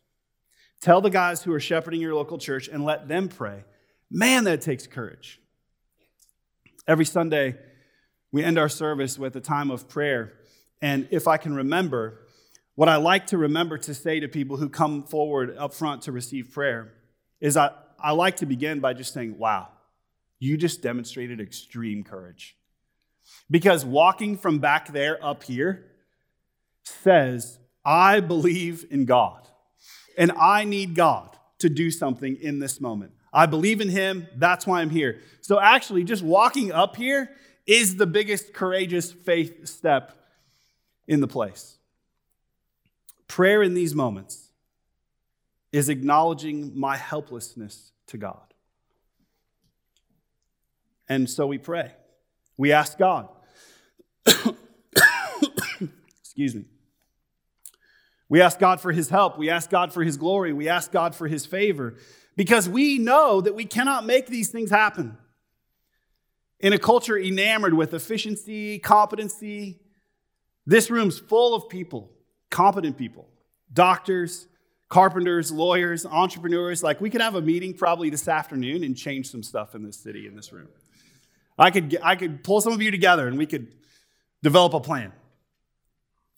tell 0.82 1.02
the 1.02 1.10
guys 1.10 1.44
who 1.44 1.54
are 1.54 1.60
shepherding 1.60 2.02
your 2.02 2.16
local 2.16 2.38
church 2.38 2.68
and 2.68 2.84
let 2.84 3.08
them 3.08 3.28
pray. 3.28 3.64
Man, 4.10 4.46
that 4.46 4.62
takes 4.62 4.88
courage. 4.88 5.40
Every 6.88 7.06
Sunday, 7.06 7.56
we 8.32 8.44
end 8.44 8.58
our 8.58 8.70
service 8.70 9.20
with 9.20 9.36
a 9.36 9.42
time 9.42 9.70
of 9.70 9.88
prayer. 9.88 10.34
And 10.82 11.08
if 11.12 11.28
I 11.28 11.38
can 11.38 11.54
remember, 11.54 12.22
what 12.76 12.90
I 12.90 12.96
like 12.96 13.28
to 13.28 13.38
remember 13.38 13.78
to 13.80 13.94
say 13.94 14.20
to 14.20 14.28
people 14.28 14.58
who 14.58 14.70
come 14.70 15.04
forward 15.04 15.56
up 15.58 15.74
front 15.74 16.04
to 16.04 16.12
receive 16.12 16.52
prayer 16.52 16.94
is 17.42 17.58
I, 17.58 17.72
I 18.00 18.12
like 18.12 18.38
to 18.38 18.46
begin 18.46 18.80
by 18.80 18.94
just 18.94 19.14
saying, 19.14 19.38
Wow, 19.38 19.68
you 20.40 20.58
just 20.58 20.82
demonstrated 20.82 21.42
extreme 21.42 22.04
courage. 22.04 22.56
Because 23.50 23.84
walking 23.86 24.38
from 24.38 24.60
back 24.60 24.92
there 24.94 25.24
up 25.24 25.44
here 25.44 25.86
says, 26.84 27.60
I 27.84 28.20
believe 28.20 28.86
in 28.92 29.06
God, 29.06 29.48
and 30.18 30.32
I 30.34 30.66
need 30.66 30.96
God 30.96 31.36
to 31.60 31.70
do 31.70 31.92
something 31.92 32.38
in 32.42 32.60
this 32.60 32.80
moment. 32.80 33.14
I 33.32 33.46
believe 33.46 33.82
in 33.82 33.90
him. 33.90 34.28
That's 34.36 34.66
why 34.66 34.82
I'm 34.82 34.90
here. 34.90 35.22
So, 35.42 35.60
actually, 35.60 36.04
just 36.04 36.24
walking 36.24 36.72
up 36.72 36.96
here 36.96 37.30
is 37.66 37.96
the 37.96 38.08
biggest 38.08 38.54
courageous 38.54 39.12
faith 39.12 39.68
step 39.68 40.18
in 41.08 41.22
the 41.22 41.28
place. 41.28 41.78
Prayer 43.28 43.62
in 43.62 43.76
these 43.76 43.94
moments 43.94 44.50
is 45.72 45.90
acknowledging 45.90 46.78
my 46.78 46.98
helplessness 46.98 47.92
to 48.08 48.18
God. 48.18 48.54
And 51.08 51.30
so 51.30 51.48
we 51.48 51.58
pray. 51.58 51.92
We 52.60 52.74
ask 52.74 52.98
God. 52.98 53.30
Excuse 56.20 56.56
me. 56.56 56.66
We 58.28 58.42
ask 58.42 58.60
God 58.60 58.82
for 58.82 58.92
his 58.92 59.08
help. 59.08 59.38
We 59.38 59.50
ask 59.50 59.70
God 59.70 59.94
for 59.94 60.04
his 60.04 60.18
glory. 60.18 60.52
We 60.52 60.68
ask 60.68 60.92
God 60.92 61.16
for 61.16 61.30
his 61.30 61.46
favor 61.46 61.96
because 62.36 62.68
we 62.68 62.98
know 62.98 63.40
that 63.40 63.56
we 63.56 63.64
cannot 63.64 64.06
make 64.06 64.28
these 64.28 64.50
things 64.50 64.70
happen. 64.70 65.18
In 66.60 66.74
a 66.74 66.78
culture 66.78 67.18
enamored 67.18 67.76
with 67.76 67.94
efficiency, 67.94 68.78
competency, 68.78 69.80
this 70.66 70.92
room's 70.92 71.18
full 71.18 71.56
of 71.56 71.70
people, 71.70 72.12
competent 72.50 72.98
people, 72.98 73.30
doctors, 73.72 74.48
carpenters, 74.90 75.50
lawyers, 75.50 76.06
entrepreneurs. 76.06 76.84
Like, 76.84 77.00
we 77.00 77.10
could 77.10 77.22
have 77.22 77.36
a 77.36 77.42
meeting 77.42 77.74
probably 77.74 78.10
this 78.10 78.28
afternoon 78.28 78.84
and 78.84 78.98
change 78.98 79.32
some 79.32 79.44
stuff 79.44 79.76
in 79.76 79.84
this 79.84 79.96
city, 79.96 80.28
in 80.28 80.36
this 80.36 80.52
room. 80.52 80.68
I 81.60 81.72
could, 81.72 81.98
I 82.02 82.16
could 82.16 82.44
pull 82.44 82.62
some 82.62 82.74
of 82.74 82.82
you 82.82 82.90
together 82.90 83.28
and 83.28 83.38
we 83.38 83.46
could 83.46 83.76
develop 84.42 84.74
a 84.74 84.80
plan. 84.80 85.12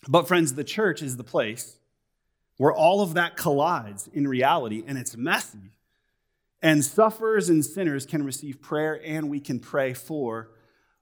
But, 0.08 0.28
friends, 0.28 0.56
the 0.56 0.64
church 0.64 1.02
is 1.02 1.16
the 1.16 1.24
place 1.24 1.78
where 2.58 2.74
all 2.74 3.02
of 3.02 3.14
that 3.14 3.38
collides 3.38 4.08
in 4.14 4.28
reality, 4.28 4.84
and 4.86 4.98
it's 4.98 5.16
messy. 5.16 5.72
And 6.62 6.84
sufferers 6.84 7.50
and 7.50 7.66
sinners 7.66 8.06
can 8.06 8.24
receive 8.24 8.62
prayer, 8.62 9.00
and 9.04 9.30
we 9.30 9.40
can 9.40 9.60
pray 9.60 9.94
for 9.94 10.52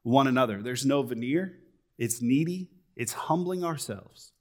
one 0.03 0.27
another. 0.27 0.61
There's 0.61 0.85
no 0.85 1.01
veneer, 1.01 1.59
it's 1.97 2.21
needy, 2.21 2.69
it's 2.95 3.13
humbling 3.13 3.63
ourselves 3.63 4.31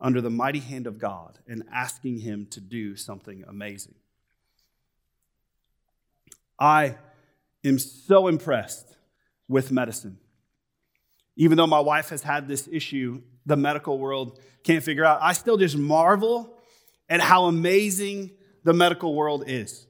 under 0.00 0.20
the 0.20 0.30
mighty 0.30 0.60
hand 0.60 0.86
of 0.86 0.98
God 0.98 1.38
and 1.46 1.64
asking 1.72 2.18
Him 2.18 2.46
to 2.50 2.60
do 2.60 2.96
something 2.96 3.44
amazing. 3.48 3.94
I 6.58 6.96
am 7.64 7.78
so 7.78 8.28
impressed 8.28 8.91
with 9.52 9.70
medicine. 9.70 10.18
Even 11.36 11.56
though 11.56 11.66
my 11.66 11.80
wife 11.80 12.08
has 12.08 12.22
had 12.22 12.48
this 12.48 12.68
issue, 12.72 13.22
the 13.46 13.56
medical 13.56 13.98
world 13.98 14.40
can't 14.64 14.82
figure 14.82 15.04
out, 15.04 15.18
I 15.22 15.34
still 15.34 15.56
just 15.56 15.76
marvel 15.76 16.58
at 17.08 17.20
how 17.20 17.44
amazing 17.44 18.30
the 18.64 18.72
medical 18.72 19.14
world 19.14 19.44
is. 19.46 19.86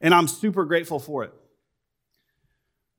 And 0.00 0.12
I'm 0.12 0.28
super 0.28 0.64
grateful 0.64 0.98
for 0.98 1.22
it. 1.24 1.32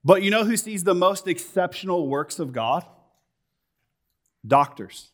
But 0.03 0.23
you 0.23 0.31
know 0.31 0.45
who 0.45 0.55
sees 0.55 0.83
the 0.83 0.95
most 0.95 1.27
exceptional 1.27 2.07
works 2.07 2.39
of 2.39 2.53
God? 2.53 2.85
Doctors. 4.47 5.11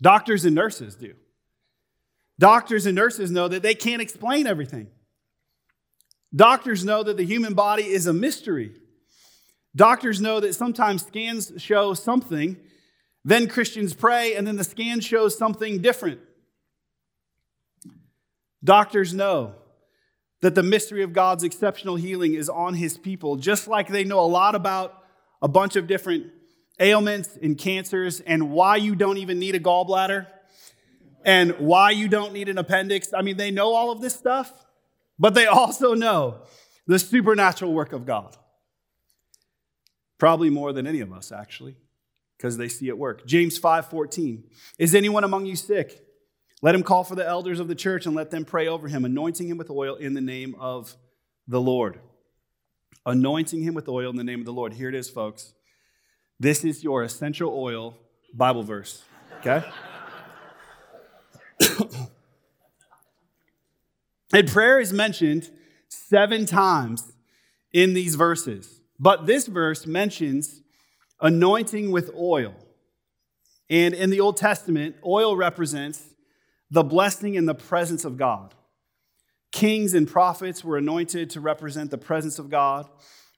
Doctors 0.00 0.44
and 0.44 0.54
nurses 0.54 0.96
do. 0.96 1.14
Doctors 2.38 2.86
and 2.86 2.96
nurses 2.96 3.30
know 3.30 3.48
that 3.48 3.62
they 3.62 3.74
can't 3.74 4.02
explain 4.02 4.46
everything. 4.46 4.88
Doctors 6.34 6.84
know 6.84 7.02
that 7.02 7.16
the 7.16 7.24
human 7.24 7.54
body 7.54 7.84
is 7.84 8.06
a 8.06 8.12
mystery. 8.12 8.72
Doctors 9.74 10.20
know 10.20 10.40
that 10.40 10.54
sometimes 10.54 11.06
scans 11.06 11.52
show 11.56 11.94
something, 11.94 12.58
then 13.24 13.48
Christians 13.48 13.94
pray, 13.94 14.34
and 14.34 14.46
then 14.46 14.56
the 14.56 14.64
scan 14.64 15.00
shows 15.00 15.36
something 15.36 15.80
different. 15.80 16.20
Doctors 18.62 19.14
know 19.14 19.54
that 20.40 20.54
the 20.54 20.62
mystery 20.62 21.02
of 21.02 21.12
God's 21.12 21.44
exceptional 21.44 21.96
healing 21.96 22.34
is 22.34 22.48
on 22.48 22.74
his 22.74 22.98
people, 22.98 23.36
just 23.36 23.66
like 23.66 23.88
they 23.88 24.04
know 24.04 24.20
a 24.20 24.26
lot 24.26 24.54
about 24.54 25.02
a 25.40 25.48
bunch 25.48 25.76
of 25.76 25.86
different 25.86 26.26
ailments 26.78 27.38
and 27.40 27.56
cancers 27.56 28.20
and 28.20 28.50
why 28.50 28.76
you 28.76 28.94
don't 28.94 29.18
even 29.18 29.38
need 29.38 29.54
a 29.54 29.60
gallbladder 29.60 30.26
and 31.24 31.52
why 31.58 31.90
you 31.90 32.08
don't 32.08 32.32
need 32.32 32.48
an 32.48 32.58
appendix. 32.58 33.12
I 33.14 33.22
mean, 33.22 33.36
they 33.36 33.50
know 33.50 33.72
all 33.72 33.90
of 33.90 34.00
this 34.00 34.14
stuff, 34.14 34.52
but 35.18 35.34
they 35.34 35.46
also 35.46 35.94
know 35.94 36.42
the 36.86 36.98
supernatural 36.98 37.72
work 37.72 37.92
of 37.92 38.04
God. 38.04 38.36
Probably 40.22 40.50
more 40.50 40.72
than 40.72 40.86
any 40.86 41.00
of 41.00 41.12
us, 41.12 41.32
actually, 41.32 41.74
because 42.36 42.56
they 42.56 42.68
see 42.68 42.86
it 42.86 42.96
work. 42.96 43.26
James 43.26 43.58
5 43.58 43.86
14. 43.86 44.44
Is 44.78 44.94
anyone 44.94 45.24
among 45.24 45.46
you 45.46 45.56
sick? 45.56 46.00
Let 46.62 46.76
him 46.76 46.84
call 46.84 47.02
for 47.02 47.16
the 47.16 47.26
elders 47.26 47.58
of 47.58 47.66
the 47.66 47.74
church 47.74 48.06
and 48.06 48.14
let 48.14 48.30
them 48.30 48.44
pray 48.44 48.68
over 48.68 48.86
him, 48.86 49.04
anointing 49.04 49.48
him 49.48 49.58
with 49.58 49.68
oil 49.68 49.96
in 49.96 50.14
the 50.14 50.20
name 50.20 50.54
of 50.60 50.94
the 51.48 51.60
Lord. 51.60 51.98
Anointing 53.04 53.62
him 53.64 53.74
with 53.74 53.88
oil 53.88 54.10
in 54.10 54.16
the 54.16 54.22
name 54.22 54.38
of 54.38 54.46
the 54.46 54.52
Lord. 54.52 54.74
Here 54.74 54.88
it 54.88 54.94
is, 54.94 55.10
folks. 55.10 55.54
This 56.38 56.64
is 56.64 56.84
your 56.84 57.02
essential 57.02 57.52
oil 57.52 57.98
Bible 58.32 58.62
verse, 58.62 59.02
okay? 59.40 59.68
and 64.32 64.46
prayer 64.46 64.78
is 64.78 64.92
mentioned 64.92 65.50
seven 65.88 66.46
times 66.46 67.12
in 67.72 67.94
these 67.94 68.14
verses. 68.14 68.81
But 69.02 69.26
this 69.26 69.48
verse 69.48 69.84
mentions 69.84 70.62
anointing 71.20 71.90
with 71.90 72.12
oil. 72.16 72.54
And 73.68 73.94
in 73.94 74.10
the 74.10 74.20
Old 74.20 74.36
Testament, 74.36 74.94
oil 75.04 75.34
represents 75.36 76.04
the 76.70 76.84
blessing 76.84 77.36
and 77.36 77.48
the 77.48 77.54
presence 77.54 78.04
of 78.04 78.16
God. 78.16 78.54
Kings 79.50 79.92
and 79.92 80.06
prophets 80.06 80.62
were 80.62 80.76
anointed 80.76 81.30
to 81.30 81.40
represent 81.40 81.90
the 81.90 81.98
presence 81.98 82.38
of 82.38 82.48
God, 82.48 82.88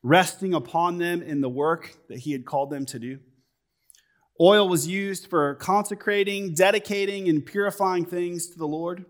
resting 0.03 0.53
upon 0.53 0.99
them 0.99 1.23
in 1.23 1.41
the 1.41 1.49
work 1.49 1.97
that 2.11 2.19
He 2.19 2.33
had 2.33 2.45
called 2.45 2.69
them 2.69 2.85
to 2.85 2.99
do. 2.99 3.21
Oil 4.39 4.69
was 4.69 4.87
used 4.87 5.29
for 5.29 5.55
consecrating, 5.55 6.53
dedicating, 6.53 7.27
and 7.27 7.45
purifying 7.47 8.05
things 8.05 8.49
to 8.49 8.59
the 8.59 8.69
Lord. 8.69 9.07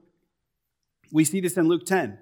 We 1.10 1.24
see 1.24 1.40
this 1.40 1.56
in 1.56 1.66
Luke 1.66 1.84
10. 1.84 2.16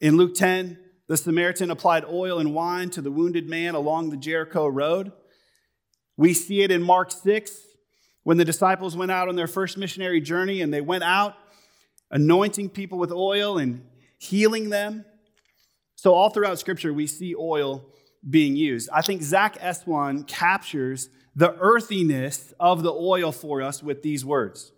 In 0.00 0.16
Luke 0.16 0.34
10, 0.34 0.78
the 1.08 1.16
Samaritan 1.16 1.70
applied 1.70 2.04
oil 2.04 2.38
and 2.38 2.54
wine 2.54 2.90
to 2.90 3.02
the 3.02 3.10
wounded 3.10 3.48
man 3.48 3.74
along 3.74 4.10
the 4.10 4.16
Jericho 4.16 4.68
road. 4.68 5.10
We 6.16 6.34
see 6.34 6.62
it 6.62 6.70
in 6.70 6.82
Mark 6.82 7.10
6 7.10 7.58
when 8.24 8.36
the 8.36 8.44
disciples 8.44 8.94
went 8.94 9.10
out 9.10 9.28
on 9.28 9.34
their 9.34 9.46
first 9.46 9.78
missionary 9.78 10.20
journey 10.20 10.60
and 10.60 10.72
they 10.72 10.82
went 10.82 11.04
out 11.04 11.34
anointing 12.10 12.68
people 12.68 12.98
with 12.98 13.10
oil 13.10 13.56
and 13.58 13.86
healing 14.18 14.68
them. 14.68 15.04
So, 15.94 16.14
all 16.14 16.30
throughout 16.30 16.58
Scripture, 16.58 16.92
we 16.92 17.06
see 17.06 17.34
oil 17.34 17.86
being 18.28 18.54
used. 18.54 18.90
I 18.92 19.02
think 19.02 19.22
Zack 19.22 19.58
Eswine 19.58 20.26
captures 20.26 21.08
the 21.34 21.56
earthiness 21.58 22.52
of 22.60 22.82
the 22.82 22.92
oil 22.92 23.32
for 23.32 23.62
us 23.62 23.82
with 23.82 24.02
these 24.02 24.24
words 24.24 24.72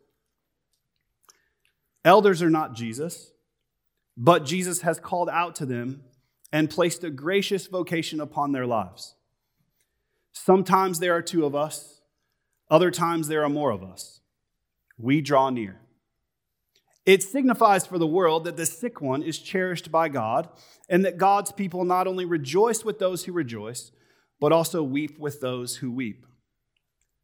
Elders 2.05 2.41
are 2.41 2.51
not 2.51 2.75
Jesus, 2.75 3.33
but 4.17 4.45
Jesus 4.45 4.83
has 4.83 5.01
called 5.01 5.29
out 5.29 5.57
to 5.57 5.67
them 5.67 6.05
and 6.53 6.71
placed 6.71 7.05
a 7.05 7.11
gracious 7.11 7.67
vocation 7.67 8.21
upon 8.21 8.53
their 8.53 8.67
lives. 8.67 9.15
Sometimes 10.33 10.99
there 10.99 11.15
are 11.15 11.23
two 11.23 11.45
of 11.45 11.55
us, 11.55 12.01
other 12.71 12.91
times 12.91 13.29
there 13.29 13.43
are 13.45 13.49
more 13.49 13.71
of 13.71 13.83
us. 13.83 14.21
We 14.99 15.21
draw 15.21 15.51
near. 15.51 15.81
It 17.07 17.23
signifies 17.23 17.87
for 17.87 17.99
the 17.99 18.07
world 18.07 18.45
that 18.45 18.57
the 18.57 18.67
sick 18.67 19.01
one 19.01 19.23
is 19.23 19.39
cherished 19.39 19.91
by 19.91 20.09
God 20.09 20.49
and 20.89 21.05
that 21.05 21.19
God's 21.19 21.51
people 21.51 21.85
not 21.85 22.07
only 22.07 22.25
rejoice 22.25 22.85
with 22.85 22.99
those 22.99 23.25
who 23.25 23.33
rejoice, 23.33 23.91
but 24.39 24.53
also 24.53 24.83
weep 24.83 25.19
with 25.19 25.41
those 25.41 25.77
who 25.77 25.91
weep. 25.91 26.27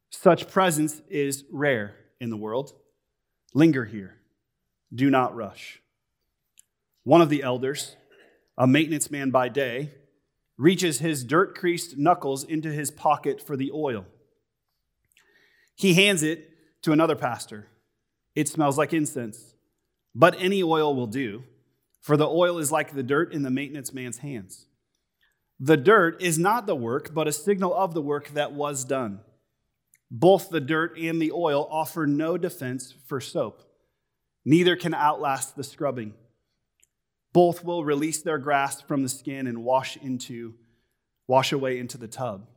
Such 0.09 0.49
presence 0.49 1.01
is 1.09 1.43
rare 1.51 1.95
in 2.19 2.29
the 2.29 2.37
world. 2.37 2.73
Linger 3.53 3.85
here. 3.85 4.15
Do 4.93 5.09
not 5.09 5.35
rush. 5.35 5.81
One 7.03 7.21
of 7.21 7.29
the 7.29 7.43
elders, 7.43 7.95
a 8.57 8.67
maintenance 8.67 9.11
man 9.11 9.29
by 9.29 9.49
day, 9.49 9.91
reaches 10.57 10.99
his 10.99 11.23
dirt 11.23 11.55
creased 11.55 11.97
knuckles 11.97 12.43
into 12.43 12.71
his 12.71 12.89
pocket 12.89 13.41
for 13.41 13.55
the 13.55 13.71
oil. 13.71 14.05
He 15.75 15.93
hands 15.93 16.23
it 16.23 16.49
to 16.81 16.91
another 16.91 17.15
pastor. 17.15 17.67
It 18.35 18.49
smells 18.49 18.77
like 18.77 18.93
incense, 18.93 19.53
but 20.15 20.35
any 20.39 20.63
oil 20.63 20.95
will 20.95 21.07
do, 21.07 21.43
for 22.01 22.17
the 22.17 22.27
oil 22.27 22.57
is 22.57 22.71
like 22.71 22.93
the 22.93 23.03
dirt 23.03 23.33
in 23.33 23.43
the 23.43 23.51
maintenance 23.51 23.93
man's 23.93 24.19
hands. 24.19 24.65
The 25.59 25.77
dirt 25.77 26.21
is 26.21 26.37
not 26.37 26.65
the 26.65 26.75
work, 26.75 27.13
but 27.13 27.27
a 27.27 27.31
signal 27.31 27.73
of 27.73 27.93
the 27.93 28.01
work 28.01 28.29
that 28.29 28.53
was 28.53 28.85
done. 28.85 29.19
Both 30.09 30.49
the 30.49 30.61
dirt 30.61 30.97
and 30.97 31.21
the 31.21 31.31
oil 31.31 31.67
offer 31.69 32.07
no 32.07 32.37
defense 32.37 32.93
for 33.07 33.19
soap, 33.19 33.63
neither 34.45 34.75
can 34.75 34.93
outlast 34.93 35.55
the 35.55 35.63
scrubbing. 35.63 36.13
Both 37.37 37.63
will 37.63 37.83
release 37.83 38.23
their 38.23 38.39
grasp 38.39 38.87
from 38.87 39.03
the 39.03 39.09
skin 39.09 39.45
and 39.45 39.63
wash 39.63 39.95
into 39.95 40.55
wash 41.27 41.51
away 41.51 41.77
into 41.77 41.95
the 41.95 42.07
tub. 42.07 42.47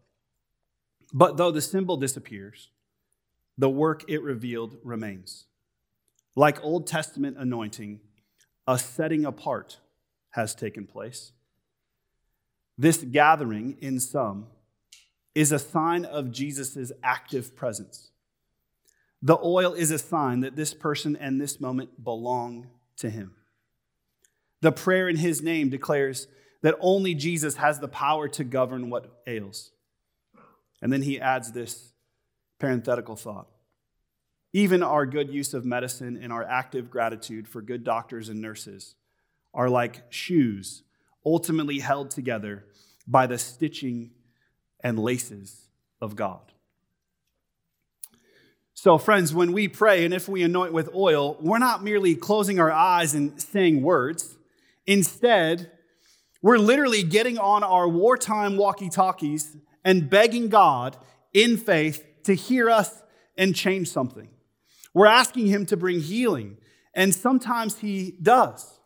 But 1.13 1.37
though 1.37 1.51
the 1.51 1.61
symbol 1.61 1.99
disappears, 1.99 2.71
the 3.59 3.69
work 3.69 4.07
it 4.09 4.23
revealed 4.23 4.79
remains. 4.83 5.45
Like 6.35 6.65
Old 6.65 6.87
Testament 6.87 7.37
anointing, 7.39 8.01
a 8.67 8.79
setting 8.79 9.27
apart 9.27 9.81
has 10.31 10.55
taken 10.55 10.87
place. 10.87 11.33
This 12.79 13.05
gathering 13.05 13.77
in 13.83 14.01
some 14.01 14.47
is 15.35 15.53
a 15.53 15.59
sign 15.59 16.07
of 16.07 16.33
Jesus' 16.33 16.91
active 17.03 17.55
presence. 17.55 18.13
The 19.21 19.37
oil 19.45 19.75
is 19.75 19.91
a 19.91 19.99
sign 19.99 20.41
that 20.41 20.57
this 20.57 20.73
person 20.73 21.17
and 21.17 21.39
this 21.39 21.61
moment 21.61 22.03
belong 22.03 22.69
to 22.97 23.11
him. 23.11 23.35
The 24.61 24.73
prayer 24.73 25.09
in 25.09 25.17
his 25.17 25.43
name 25.43 25.71
declares 25.71 26.29
that 26.63 26.77
only 26.81 27.15
Jesus 27.15 27.57
has 27.57 27.81
the 27.81 27.89
power 27.89 28.29
to 28.29 28.45
govern 28.45 28.91
what 28.91 29.23
ails. 29.27 29.71
And 30.83 30.93
then 30.93 31.03
he 31.03 31.21
adds 31.21 31.53
this 31.53 31.93
parenthetical 32.59 33.17
thought. 33.17 33.49
Even 34.53 34.83
our 34.83 35.07
good 35.07 35.31
use 35.31 35.55
of 35.55 35.65
medicine 35.65 36.19
and 36.21 36.33
our 36.33 36.45
active 36.45 36.91
gratitude 36.91 37.47
for 37.47 37.63
good 37.63 37.85
doctors 37.85 38.29
and 38.29 38.41
nurses 38.41 38.97
are 39.55 39.71
like 39.71 40.03
shoes 40.11 40.83
ultimately 41.25 41.79
held 41.79 42.11
together 42.11 42.65
by 43.07 43.27
the 43.27 43.39
stitching 43.39 44.11
and 44.83 44.99
laces 44.99 45.69
of 46.01 46.17
God. 46.17 46.41
So, 48.75 48.97
friends, 48.97 49.35
when 49.35 49.53
we 49.53 49.69
pray 49.69 50.05
and 50.05 50.15
if 50.15 50.29
we 50.29 50.43
anoint 50.43 50.73
with 50.73 50.95
oil, 50.95 51.37
we're 51.41 51.59
not 51.59 51.85
merely 51.85 52.15
closing 52.15 52.59
our 52.59 52.73
eyes 52.73 53.15
and 53.15 53.41
saying 53.41 53.83
words. 53.83 54.37
Instead, 54.87 55.71
we're 56.43 56.59
literally 56.59 57.03
getting 57.03 57.39
on 57.39 57.63
our 57.63 57.89
wartime 57.89 58.57
walkie 58.57 58.89
talkies 58.89 59.57
and 59.85 60.09
begging 60.09 60.49
God 60.49 60.97
in 61.33 61.57
faith 61.57 62.05
to 62.25 62.35
hear 62.35 62.71
us 62.71 63.03
and 63.37 63.55
change 63.55 63.89
something. 63.89 64.29
We're 64.95 65.07
asking 65.07 65.47
Him 65.47 65.67
to 65.67 65.77
bring 65.77 66.01
healing, 66.01 66.57
and 66.95 67.15
sometimes 67.15 67.79
He 67.79 68.17
does. 68.23 68.79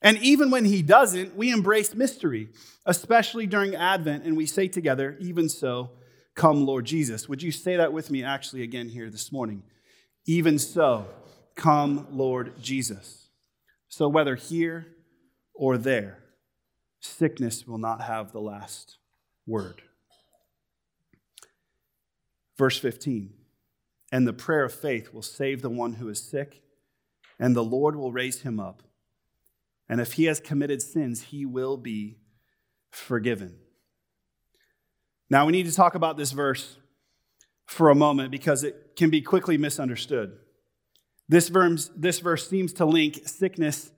And 0.00 0.18
even 0.18 0.50
when 0.50 0.64
He 0.64 0.82
doesn't, 0.82 1.36
we 1.36 1.50
embrace 1.52 1.94
mystery, 1.94 2.48
especially 2.86 3.46
during 3.46 3.74
Advent, 3.74 4.24
and 4.24 4.36
we 4.36 4.46
say 4.46 4.68
together, 4.68 5.16
Even 5.20 5.48
so, 5.48 5.90
come, 6.34 6.66
Lord 6.66 6.84
Jesus. 6.84 7.28
Would 7.28 7.42
you 7.42 7.52
say 7.52 7.76
that 7.76 7.92
with 7.92 8.10
me 8.10 8.22
actually 8.22 8.62
again 8.62 8.88
here 8.88 9.10
this 9.10 9.32
morning? 9.32 9.62
Even 10.26 10.58
so, 10.58 11.06
come, 11.56 12.06
Lord 12.10 12.52
Jesus. 12.60 13.28
So 13.88 14.08
whether 14.08 14.36
here 14.36 14.86
or 15.58 15.76
there, 15.76 16.22
sickness 17.00 17.66
will 17.66 17.78
not 17.78 18.00
have 18.00 18.32
the 18.32 18.40
last 18.40 18.96
word. 19.46 19.82
Verse 22.56 22.78
15 22.78 23.34
And 24.10 24.26
the 24.26 24.32
prayer 24.32 24.64
of 24.64 24.72
faith 24.72 25.12
will 25.12 25.22
save 25.22 25.60
the 25.60 25.68
one 25.68 25.94
who 25.94 26.08
is 26.08 26.22
sick, 26.22 26.62
and 27.38 27.54
the 27.54 27.64
Lord 27.64 27.96
will 27.96 28.12
raise 28.12 28.42
him 28.42 28.58
up. 28.58 28.84
And 29.88 30.00
if 30.00 30.14
he 30.14 30.24
has 30.24 30.38
committed 30.38 30.80
sins, 30.80 31.24
he 31.24 31.44
will 31.44 31.76
be 31.76 32.18
forgiven. 32.90 33.56
Now, 35.28 35.44
we 35.44 35.52
need 35.52 35.66
to 35.66 35.74
talk 35.74 35.94
about 35.94 36.16
this 36.16 36.32
verse 36.32 36.76
for 37.66 37.90
a 37.90 37.94
moment 37.94 38.30
because 38.30 38.64
it 38.64 38.96
can 38.96 39.10
be 39.10 39.22
quickly 39.22 39.58
misunderstood. 39.58 40.38
This 41.28 41.48
verse, 41.48 41.90
this 41.96 42.20
verse 42.20 42.48
seems 42.48 42.72
to 42.74 42.86
link 42.86 43.26
sickness 43.26 43.90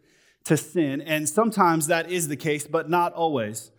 to 0.50 0.56
sin. 0.56 1.00
And 1.00 1.28
sometimes 1.28 1.86
that 1.86 2.10
is 2.10 2.26
the 2.26 2.36
case, 2.36 2.66
but 2.66 2.90
not 2.90 3.12
always. 3.12 3.70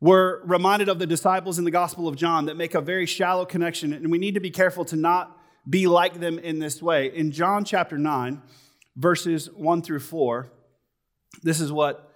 We're 0.00 0.40
reminded 0.44 0.88
of 0.88 1.00
the 1.00 1.06
disciples 1.06 1.58
in 1.58 1.64
the 1.64 1.72
Gospel 1.72 2.06
of 2.06 2.14
John 2.14 2.46
that 2.46 2.56
make 2.56 2.76
a 2.76 2.80
very 2.80 3.06
shallow 3.06 3.44
connection, 3.44 3.92
and 3.92 4.08
we 4.08 4.18
need 4.18 4.34
to 4.34 4.40
be 4.40 4.52
careful 4.52 4.84
to 4.84 4.94
not 4.94 5.36
be 5.68 5.88
like 5.88 6.20
them 6.20 6.38
in 6.38 6.60
this 6.60 6.80
way. 6.80 7.12
In 7.12 7.32
John 7.32 7.64
chapter 7.64 7.98
9, 7.98 8.40
verses 8.94 9.50
1 9.50 9.82
through 9.82 9.98
4, 9.98 10.48
this 11.42 11.60
is 11.60 11.72
what 11.72 12.14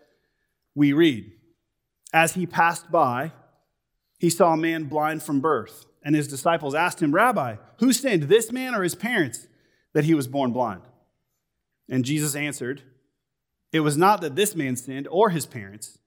we 0.76 0.92
read. 0.92 1.32
As 2.12 2.34
he 2.34 2.46
passed 2.46 2.92
by, 2.92 3.32
he 4.20 4.30
saw 4.30 4.52
a 4.52 4.56
man 4.56 4.84
blind 4.84 5.24
from 5.24 5.40
birth, 5.40 5.86
and 6.04 6.14
his 6.14 6.28
disciples 6.28 6.76
asked 6.76 7.02
him, 7.02 7.12
Rabbi, 7.12 7.56
who 7.80 7.92
sinned, 7.92 8.24
this 8.24 8.52
man 8.52 8.72
or 8.72 8.84
his 8.84 8.94
parents, 8.94 9.48
that 9.94 10.04
he 10.04 10.14
was 10.14 10.28
born 10.28 10.52
blind? 10.52 10.82
And 11.90 12.04
Jesus 12.04 12.36
answered, 12.36 12.84
it 13.72 13.80
was 13.80 13.96
not 13.96 14.20
that 14.20 14.36
this 14.36 14.54
man 14.54 14.76
sinned 14.76 15.08
or 15.10 15.30
his 15.30 15.46
parents, 15.46 15.98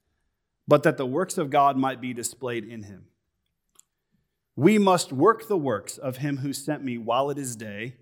but 0.67 0.83
that 0.83 0.97
the 0.97 1.05
works 1.05 1.37
of 1.37 1.49
God 1.49 1.77
might 1.77 1.99
be 1.99 2.13
displayed 2.13 2.63
in 2.63 2.83
him. 2.83 3.05
We 4.55 4.77
must 4.77 5.11
work 5.11 5.47
the 5.47 5.57
works 5.57 5.97
of 5.97 6.17
him 6.17 6.37
who 6.37 6.53
sent 6.53 6.83
me 6.83 6.97
while 6.97 7.29
it 7.29 7.37
is 7.37 7.55
day. 7.55 7.95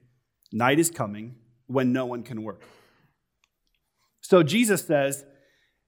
Night 0.51 0.79
is 0.79 0.91
coming 0.91 1.35
when 1.65 1.91
no 1.91 2.05
one 2.05 2.23
can 2.23 2.43
work. 2.43 2.61
So 4.21 4.43
Jesus 4.43 4.85
says, 4.85 5.25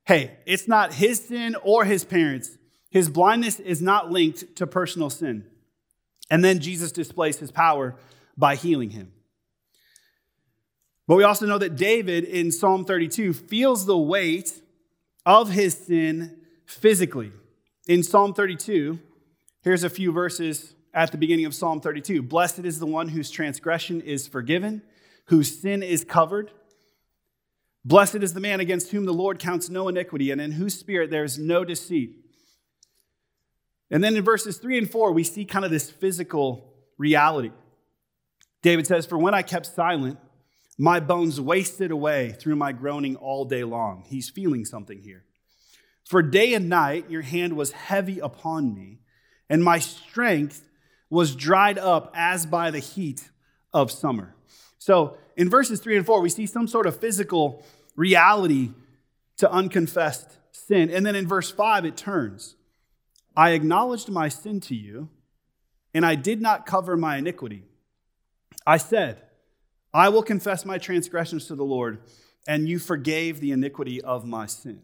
hey, 0.06 0.38
it's 0.46 0.68
not 0.68 0.94
his 0.94 1.24
sin 1.24 1.56
or 1.64 1.86
his 1.86 2.04
parents. 2.04 2.58
His 2.90 3.10
blindness 3.10 3.60
is 3.60 3.82
not 3.82 4.12
linked 4.12 4.56
to 4.56 4.66
personal 4.66 5.10
sin. 5.10 5.46
And 6.30 6.44
then 6.44 6.60
Jesus 6.60 6.92
displays 6.92 7.38
his 7.38 7.52
power 7.52 7.96
by 8.36 8.56
healing 8.56 8.90
him. 8.90 9.12
But 11.08 11.16
we 11.16 11.24
also 11.24 11.46
know 11.46 11.58
that 11.58 11.76
David 11.76 12.24
in 12.24 12.52
Psalm 12.52 12.86
32 12.86 13.34
feels 13.34 13.86
the 13.86 13.98
weight 13.98 14.62
of 15.26 15.52
his 15.52 15.78
sin 15.78 16.38
physically. 16.66 17.32
In 17.88 18.02
Psalm 18.02 18.34
32, 18.34 19.00
here's 19.62 19.84
a 19.84 19.90
few 19.90 20.12
verses 20.12 20.74
at 20.94 21.12
the 21.12 21.18
beginning 21.18 21.46
of 21.46 21.54
Psalm 21.54 21.82
32 21.82 22.24
Blessed 22.24 22.60
is 22.60 22.80
the 22.80 22.88
one 22.88 23.10
whose 23.10 23.30
transgression 23.30 24.02
is 24.02 24.28
forgiven, 24.28 24.82
whose 25.26 25.60
sin 25.60 25.84
is 25.84 26.04
covered. 26.04 26.52
Blessed 27.84 28.16
is 28.16 28.34
the 28.34 28.40
man 28.40 28.60
against 28.60 28.90
whom 28.90 29.06
the 29.06 29.14
Lord 29.14 29.38
counts 29.38 29.70
no 29.70 29.88
iniquity, 29.88 30.32
and 30.32 30.42
in 30.42 30.54
whose 30.54 30.74
spirit 30.74 31.12
there 31.12 31.24
is 31.24 31.38
no 31.38 31.64
deceit. 31.64 32.16
And 33.92 34.04
then 34.04 34.16
in 34.16 34.24
verses 34.24 34.58
3 34.58 34.80
and 34.80 34.90
4, 34.90 35.12
we 35.12 35.24
see 35.24 35.46
kind 35.46 35.64
of 35.64 35.70
this 35.70 35.92
physical 35.92 36.74
reality. 36.98 37.52
David 38.64 38.88
says, 38.88 39.06
For 39.06 39.20
when 39.20 39.36
I 39.36 39.44
kept 39.44 39.68
silent, 39.68 40.18
my 40.78 41.00
bones 41.00 41.40
wasted 41.40 41.92
away 41.92 42.36
through 42.40 42.56
my 42.56 42.72
groaning 42.72 43.16
all 43.16 43.46
day 43.46 43.64
long. 43.64 44.04
He's 44.08 44.30
feeling 44.30 44.66
something 44.66 45.02
here. 45.02 45.24
For 46.06 46.22
day 46.22 46.54
and 46.54 46.70
night 46.70 47.10
your 47.10 47.22
hand 47.22 47.54
was 47.54 47.72
heavy 47.72 48.20
upon 48.20 48.74
me, 48.74 49.00
and 49.50 49.64
my 49.64 49.80
strength 49.80 50.68
was 51.10 51.36
dried 51.36 51.78
up 51.78 52.12
as 52.16 52.46
by 52.46 52.72
the 52.72 52.80
heat 52.80 53.30
of 53.74 53.92
summer. 53.92 54.36
So 54.78 55.18
in 55.38 55.50
verses 55.50 55.80
three 55.80 55.98
and 55.98 56.06
four, 56.06 56.22
we 56.22 56.30
see 56.30 56.46
some 56.46 56.68
sort 56.68 56.88
of 56.88 57.00
physical 57.00 57.64
reality 57.96 58.72
to 59.38 59.52
unconfessed 59.52 60.38
sin. 60.52 60.90
And 60.90 61.06
then 61.06 61.16
in 61.16 61.28
verse 61.28 61.52
five, 61.52 61.86
it 61.86 61.98
turns 61.98 62.56
I 63.36 63.52
acknowledged 63.52 64.10
my 64.10 64.30
sin 64.30 64.60
to 64.62 64.76
you, 64.76 65.10
and 65.94 66.06
I 66.06 66.16
did 66.16 66.42
not 66.42 66.66
cover 66.66 66.96
my 66.96 67.18
iniquity. 67.18 67.64
I 68.66 68.78
said, 68.78 69.22
I 69.96 70.10
will 70.10 70.24
confess 70.24 70.66
my 70.66 70.78
transgressions 70.78 71.48
to 71.48 71.56
the 71.56 71.64
Lord, 71.64 72.00
and 72.46 72.68
you 72.68 72.80
forgave 72.80 73.40
the 73.40 73.54
iniquity 73.54 74.02
of 74.02 74.26
my 74.26 74.46
sin. 74.46 74.82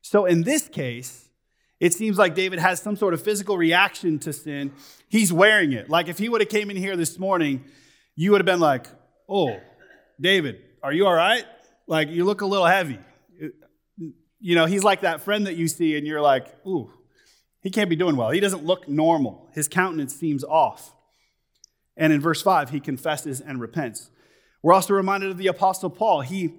So 0.00 0.24
in 0.24 0.42
this 0.42 0.68
case, 0.68 1.28
it 1.80 1.92
seems 1.92 2.16
like 2.16 2.34
David 2.34 2.58
has 2.58 2.80
some 2.80 2.96
sort 2.96 3.12
of 3.12 3.20
physical 3.20 3.58
reaction 3.58 4.18
to 4.20 4.32
sin. 4.32 4.72
He's 5.10 5.34
wearing 5.34 5.72
it. 5.72 5.90
Like 5.90 6.08
if 6.08 6.16
he 6.16 6.30
would 6.30 6.40
have 6.40 6.48
came 6.48 6.70
in 6.70 6.78
here 6.78 6.96
this 6.96 7.18
morning, 7.18 7.66
you 8.14 8.30
would 8.30 8.40
have 8.40 8.46
been 8.46 8.58
like, 8.58 8.86
"Oh, 9.28 9.60
David, 10.18 10.62
are 10.82 10.94
you 10.94 11.06
all 11.06 11.12
right? 11.12 11.44
Like 11.86 12.08
you 12.08 12.24
look 12.24 12.40
a 12.40 12.46
little 12.46 12.64
heavy." 12.64 12.98
You 14.40 14.54
know, 14.54 14.64
he's 14.64 14.82
like 14.82 15.02
that 15.02 15.20
friend 15.20 15.46
that 15.46 15.56
you 15.56 15.68
see 15.68 15.94
and 15.98 16.06
you're 16.06 16.22
like, 16.22 16.46
"Ooh, 16.66 16.90
he 17.60 17.68
can't 17.68 17.90
be 17.90 17.96
doing 17.96 18.16
well. 18.16 18.30
He 18.30 18.40
doesn't 18.40 18.64
look 18.64 18.88
normal. 18.88 19.50
His 19.52 19.68
countenance 19.68 20.16
seems 20.16 20.42
off." 20.42 20.95
And 21.96 22.12
in 22.12 22.20
verse 22.20 22.42
5, 22.42 22.70
he 22.70 22.80
confesses 22.80 23.40
and 23.40 23.60
repents. 23.60 24.10
We're 24.62 24.74
also 24.74 24.94
reminded 24.94 25.30
of 25.30 25.38
the 25.38 25.46
Apostle 25.46 25.90
Paul. 25.90 26.20
He 26.20 26.54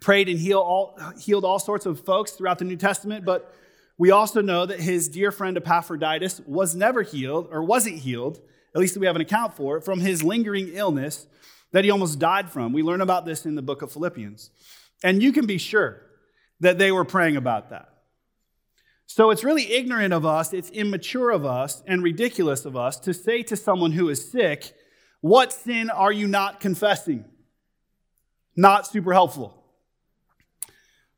prayed 0.00 0.28
and 0.28 0.38
healed 0.38 0.64
all, 0.64 0.98
healed 1.18 1.44
all 1.44 1.58
sorts 1.58 1.86
of 1.86 2.00
folks 2.04 2.32
throughout 2.32 2.58
the 2.58 2.64
New 2.64 2.76
Testament, 2.76 3.24
but 3.24 3.54
we 3.96 4.10
also 4.10 4.40
know 4.40 4.66
that 4.66 4.80
his 4.80 5.08
dear 5.08 5.30
friend 5.30 5.56
Epaphroditus 5.56 6.40
was 6.46 6.74
never 6.74 7.02
healed, 7.02 7.48
or 7.50 7.62
wasn't 7.62 7.98
healed, 7.98 8.40
at 8.74 8.80
least 8.80 8.96
we 8.96 9.06
have 9.06 9.14
an 9.14 9.22
account 9.22 9.54
for 9.54 9.76
it, 9.76 9.84
from 9.84 10.00
his 10.00 10.22
lingering 10.24 10.68
illness 10.72 11.26
that 11.70 11.84
he 11.84 11.90
almost 11.90 12.18
died 12.18 12.50
from. 12.50 12.72
We 12.72 12.82
learn 12.82 13.00
about 13.00 13.24
this 13.24 13.46
in 13.46 13.54
the 13.54 13.62
book 13.62 13.82
of 13.82 13.92
Philippians. 13.92 14.50
And 15.04 15.22
you 15.22 15.32
can 15.32 15.46
be 15.46 15.58
sure 15.58 16.00
that 16.60 16.78
they 16.78 16.90
were 16.90 17.04
praying 17.04 17.36
about 17.36 17.70
that. 17.70 17.93
So 19.14 19.30
it's 19.30 19.44
really 19.44 19.72
ignorant 19.72 20.12
of 20.12 20.26
us, 20.26 20.52
it's 20.52 20.70
immature 20.70 21.30
of 21.30 21.46
us, 21.46 21.84
and 21.86 22.02
ridiculous 22.02 22.64
of 22.64 22.76
us 22.76 22.98
to 22.98 23.14
say 23.14 23.44
to 23.44 23.54
someone 23.54 23.92
who 23.92 24.08
is 24.08 24.28
sick, 24.28 24.72
What 25.20 25.52
sin 25.52 25.88
are 25.88 26.10
you 26.10 26.26
not 26.26 26.58
confessing? 26.58 27.24
Not 28.56 28.88
super 28.88 29.12
helpful. 29.12 29.54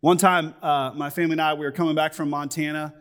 One 0.00 0.18
time, 0.18 0.54
uh, 0.60 0.92
my 0.94 1.08
family 1.08 1.32
and 1.32 1.40
I, 1.40 1.54
we 1.54 1.64
were 1.64 1.72
coming 1.72 1.94
back 1.94 2.12
from 2.12 2.28
Montana. 2.28 2.92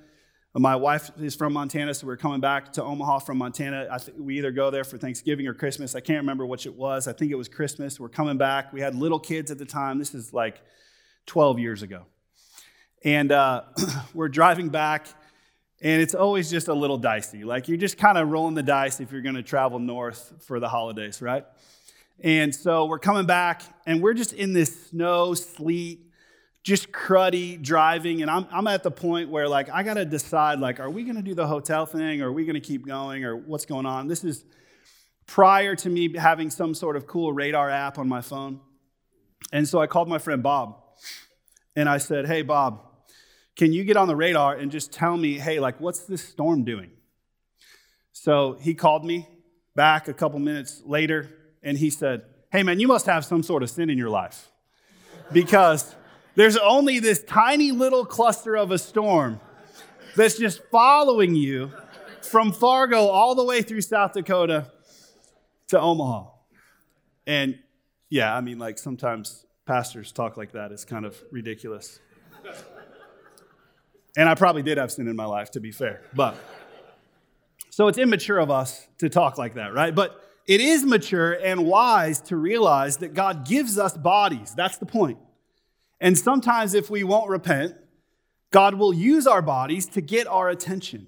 My 0.54 0.78
wife 0.78 1.12
is 1.20 1.36
from 1.36 1.52
Montana, 1.52 1.94
so 1.94 2.08
we 2.08 2.14
are 2.14 2.16
coming 2.16 2.40
back 2.40 2.72
to 2.72 2.82
Omaha 2.82 3.20
from 3.20 3.38
Montana. 3.38 3.90
I 3.92 3.98
think 3.98 4.18
we 4.18 4.38
either 4.38 4.52
go 4.52 4.72
there 4.72 4.86
for 4.86 4.98
Thanksgiving 4.98 5.46
or 5.46 5.54
Christmas. 5.54 5.94
I 5.94 6.00
can't 6.00 6.20
remember 6.20 6.46
which 6.46 6.66
it 6.66 6.74
was. 6.74 7.10
I 7.10 7.12
think 7.12 7.34
it 7.34 7.36
was 7.36 7.50
Christmas. 7.50 8.00
We're 8.00 8.08
coming 8.08 8.38
back. 8.38 8.72
We 8.72 8.80
had 8.80 8.96
little 8.96 9.20
kids 9.20 9.52
at 9.52 9.58
the 9.58 9.66
time. 9.66 10.00
This 10.00 10.16
is 10.16 10.32
like 10.32 10.62
12 11.26 11.60
years 11.60 11.82
ago. 11.82 12.06
And 13.04 13.32
uh, 13.32 13.64
we're 14.14 14.30
driving 14.30 14.70
back, 14.70 15.08
and 15.82 16.02
it's 16.02 16.16
always 16.16 16.50
just 16.50 16.68
a 16.68 16.74
little 16.74 16.98
dicey. 16.98 17.44
Like 17.44 17.68
you're 17.68 17.78
just 17.78 17.98
kind 17.98 18.18
of 18.18 18.30
rolling 18.30 18.56
the 18.56 18.64
dice 18.64 19.00
if 19.00 19.12
you're 19.12 19.22
going 19.22 19.36
to 19.36 19.44
travel 19.44 19.80
north 19.80 20.34
for 20.46 20.60
the 20.60 20.70
holidays, 20.70 21.22
right? 21.22 21.46
And 22.22 22.56
so 22.56 22.86
we're 22.86 23.00
coming 23.00 23.26
back, 23.26 23.62
and 23.86 24.02
we're 24.02 24.14
just 24.14 24.34
in 24.34 24.54
this 24.54 24.88
snow, 24.88 25.34
sleet, 25.34 26.00
just 26.64 26.92
cruddy 26.92 27.62
driving. 27.62 28.22
And 28.22 28.32
I'm, 28.32 28.48
I'm 28.52 28.68
at 28.68 28.84
the 28.84 28.92
point 28.92 29.30
where, 29.30 29.48
like, 29.50 29.70
I 29.70 29.84
got 29.84 29.96
to 29.96 30.06
decide, 30.06 30.60
like, 30.60 30.80
are 30.80 30.90
we 30.90 31.04
going 31.04 31.18
to 31.18 31.22
do 31.22 31.36
the 31.36 31.46
hotel 31.46 31.86
thing, 31.86 32.22
or 32.22 32.30
are 32.30 32.32
we 32.32 32.46
going 32.46 32.56
to 32.56 32.62
keep 32.62 32.88
going, 32.88 33.26
or 33.26 33.36
what's 33.36 33.66
going 33.66 33.86
on? 33.86 34.08
This 34.08 34.24
is 34.24 34.46
prior 35.28 35.76
to 35.76 35.90
me 35.90 36.16
having 36.16 36.50
some 36.50 36.74
sort 36.74 36.96
of 36.96 37.06
cool 37.06 37.34
radar 37.34 37.70
app 37.70 37.98
on 37.98 38.08
my 38.08 38.22
phone. 38.22 38.62
And 39.52 39.68
so 39.68 39.80
I 39.80 39.88
called 39.88 40.08
my 40.08 40.18
friend 40.18 40.42
Bob, 40.42 40.82
and 41.76 41.90
I 41.90 41.98
said, 41.98 42.28
Hey, 42.28 42.42
Bob, 42.42 42.82
can 43.56 43.72
you 43.72 43.84
get 43.84 43.96
on 43.96 44.08
the 44.08 44.16
radar 44.16 44.56
and 44.56 44.70
just 44.70 44.92
tell 44.92 45.16
me, 45.16 45.40
hey, 45.40 45.60
like, 45.60 45.80
what's 45.80 46.00
this 46.00 46.22
storm 46.22 46.64
doing? 46.66 46.92
So 48.12 48.58
he 48.60 48.74
called 48.74 49.06
me 49.06 49.28
back 49.76 50.08
a 50.08 50.14
couple 50.14 50.40
minutes 50.40 50.82
later 50.86 51.30
and 51.64 51.78
he 51.78 51.90
said, 51.90 52.24
hey, 52.52 52.64
man, 52.64 52.80
you 52.80 52.88
must 52.88 53.06
have 53.06 53.24
some 53.24 53.44
sort 53.44 53.64
of 53.64 53.70
sin 53.70 53.90
in 53.90 53.98
your 53.98 54.10
life 54.10 54.50
because 55.32 55.96
there's 56.36 56.58
only 56.58 57.00
this 57.00 57.24
tiny 57.24 57.72
little 57.72 58.06
cluster 58.06 58.56
of 58.56 58.72
a 58.72 58.78
storm 58.78 59.40
that's 60.16 60.38
just 60.38 60.62
following 60.72 61.36
you 61.36 61.72
from 62.22 62.52
Fargo 62.52 63.08
all 63.08 63.36
the 63.36 63.44
way 63.44 63.62
through 63.62 63.82
South 63.82 64.14
Dakota 64.14 64.72
to 65.70 65.80
Omaha. 65.80 66.30
And 67.26 67.60
yeah, 68.10 68.36
I 68.36 68.42
mean, 68.42 68.60
like 68.60 68.78
sometimes 68.78 69.46
pastors 69.66 70.12
talk 70.12 70.38
like 70.38 70.52
that. 70.54 70.72
It's 70.72 70.86
kind 70.86 71.06
of 71.06 71.22
ridiculous. 71.32 72.00
And 74.18 74.30
I 74.30 74.36
probably 74.36 74.64
did 74.64 74.78
have 74.78 74.92
sin 74.92 75.08
in 75.08 75.16
my 75.16 75.26
life, 75.26 75.52
to 75.52 75.60
be 75.60 75.72
fair. 75.72 76.02
But 76.14 76.36
so 77.70 77.88
it's 77.88 77.98
immature 77.98 78.38
of 78.40 78.50
us 78.50 78.88
to 79.00 79.10
talk 79.10 79.38
like 79.38 79.56
that, 79.56 79.74
right? 79.74 79.94
But 79.94 80.22
it 80.48 80.62
is 80.62 80.86
mature 80.86 81.34
and 81.34 81.66
wise 81.66 82.22
to 82.22 82.38
realize 82.38 82.98
that 82.98 83.14
God 83.14 83.46
gives 83.46 83.78
us 83.78 83.98
bodies. 83.98 84.54
That's 84.56 84.78
the 84.78 84.86
point. 84.86 85.18
And 86.00 86.18
sometimes, 86.18 86.74
if 86.74 86.90
we 86.90 87.04
won't 87.04 87.30
repent, 87.30 87.76
God 88.52 88.76
will 88.76 88.94
use 88.94 89.28
our 89.28 89.42
bodies 89.42 89.88
to 89.88 90.02
get 90.02 90.28
our 90.28 90.50
attention. 90.50 91.08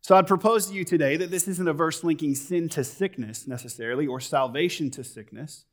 So 0.00 0.16
I'd 0.16 0.26
propose 0.26 0.68
to 0.68 0.74
you 0.74 0.84
today 0.84 1.16
that 1.16 1.30
this 1.30 1.46
isn't 1.48 1.68
a 1.68 1.72
verse 1.72 2.02
linking 2.02 2.34
sin 2.34 2.68
to 2.70 2.84
sickness 2.84 3.46
necessarily 3.46 4.06
or 4.06 4.20
salvation 4.20 4.90
to 4.92 5.04
sickness, 5.04 5.66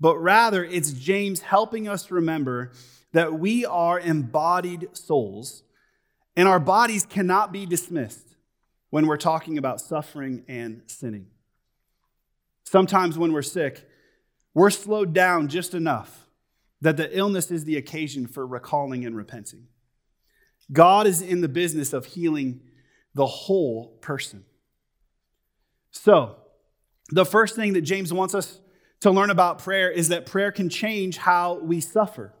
but 0.00 0.18
rather 0.18 0.64
it's 0.64 0.92
James 0.92 1.40
helping 1.40 1.88
us 1.88 2.10
remember 2.10 2.72
that 3.12 3.34
we 3.34 3.64
are 3.64 3.98
embodied 3.98 4.88
souls, 4.92 5.62
and 6.36 6.46
our 6.46 6.60
bodies 6.60 7.06
cannot 7.06 7.52
be 7.52 7.64
dismissed 7.64 8.36
when 8.90 9.06
we're 9.06 9.16
talking 9.16 9.58
about 9.58 9.80
suffering 9.80 10.44
and 10.48 10.82
sinning. 10.86 11.26
Sometimes 12.64 13.16
when 13.16 13.32
we're 13.32 13.42
sick, 13.42 13.88
we're 14.54 14.70
slowed 14.70 15.12
down 15.12 15.48
just 15.48 15.74
enough 15.74 16.28
that 16.80 16.96
the 16.96 17.16
illness 17.16 17.50
is 17.50 17.64
the 17.64 17.76
occasion 17.76 18.26
for 18.26 18.46
recalling 18.46 19.04
and 19.04 19.16
repenting. 19.16 19.66
God 20.72 21.06
is 21.06 21.22
in 21.22 21.40
the 21.40 21.48
business 21.48 21.92
of 21.92 22.06
healing 22.06 22.60
the 23.14 23.26
whole 23.26 23.96
person. 24.00 24.44
So, 25.90 26.36
the 27.10 27.24
first 27.24 27.56
thing 27.56 27.72
that 27.74 27.82
James 27.82 28.12
wants 28.12 28.34
us 28.34 28.60
to 29.00 29.10
learn 29.10 29.30
about 29.30 29.58
prayer 29.58 29.90
is 29.90 30.08
that 30.08 30.26
prayer 30.26 30.52
can 30.52 30.68
change 30.68 31.18
how 31.18 31.54
we 31.54 31.80
suffer. 31.80 32.32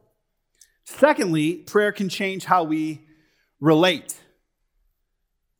Secondly, 0.84 1.54
prayer 1.54 1.92
can 1.92 2.08
change 2.08 2.44
how 2.44 2.64
we 2.64 3.06
relate. 3.60 4.14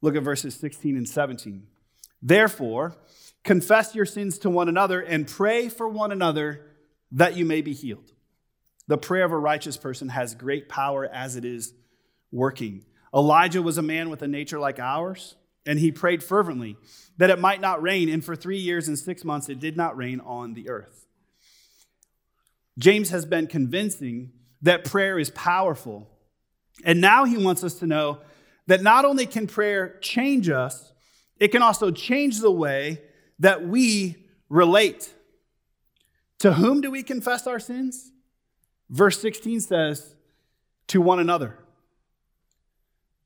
Look 0.00 0.16
at 0.16 0.22
verses 0.22 0.54
16 0.54 0.96
and 0.96 1.08
17. 1.08 1.66
Therefore, 2.22 2.96
confess 3.44 3.94
your 3.94 4.06
sins 4.06 4.38
to 4.38 4.50
one 4.50 4.68
another 4.68 5.00
and 5.00 5.26
pray 5.26 5.68
for 5.68 5.88
one 5.88 6.12
another 6.12 6.62
that 7.12 7.36
you 7.36 7.44
may 7.44 7.60
be 7.60 7.72
healed. 7.72 8.12
The 8.88 8.98
prayer 8.98 9.24
of 9.24 9.32
a 9.32 9.38
righteous 9.38 9.76
person 9.76 10.10
has 10.10 10.34
great 10.34 10.68
power 10.68 11.04
as 11.04 11.36
it 11.36 11.44
is 11.44 11.74
working. 12.30 12.84
Elijah 13.14 13.62
was 13.62 13.78
a 13.78 13.82
man 13.82 14.10
with 14.10 14.22
a 14.22 14.28
nature 14.28 14.58
like 14.58 14.78
ours, 14.78 15.36
and 15.66 15.78
he 15.78 15.92
prayed 15.92 16.22
fervently 16.22 16.76
that 17.18 17.30
it 17.30 17.38
might 17.38 17.60
not 17.60 17.82
rain, 17.82 18.08
and 18.08 18.24
for 18.24 18.36
three 18.36 18.58
years 18.58 18.88
and 18.88 18.98
six 18.98 19.24
months 19.24 19.48
it 19.48 19.58
did 19.58 19.76
not 19.76 19.96
rain 19.96 20.20
on 20.20 20.54
the 20.54 20.68
earth. 20.68 21.06
James 22.78 23.10
has 23.10 23.24
been 23.24 23.46
convincing 23.46 24.32
that 24.62 24.84
prayer 24.84 25.18
is 25.18 25.30
powerful. 25.30 26.08
And 26.84 27.00
now 27.00 27.24
he 27.24 27.38
wants 27.38 27.64
us 27.64 27.74
to 27.76 27.86
know 27.86 28.20
that 28.66 28.82
not 28.82 29.04
only 29.04 29.26
can 29.26 29.46
prayer 29.46 29.98
change 30.00 30.50
us, 30.50 30.92
it 31.38 31.48
can 31.48 31.62
also 31.62 31.90
change 31.90 32.40
the 32.40 32.50
way 32.50 33.00
that 33.38 33.66
we 33.66 34.16
relate. 34.48 35.12
To 36.40 36.52
whom 36.52 36.80
do 36.80 36.90
we 36.90 37.02
confess 37.02 37.46
our 37.46 37.58
sins? 37.58 38.12
Verse 38.90 39.20
16 39.20 39.60
says, 39.60 40.14
to 40.88 41.00
one 41.00 41.18
another. 41.18 41.58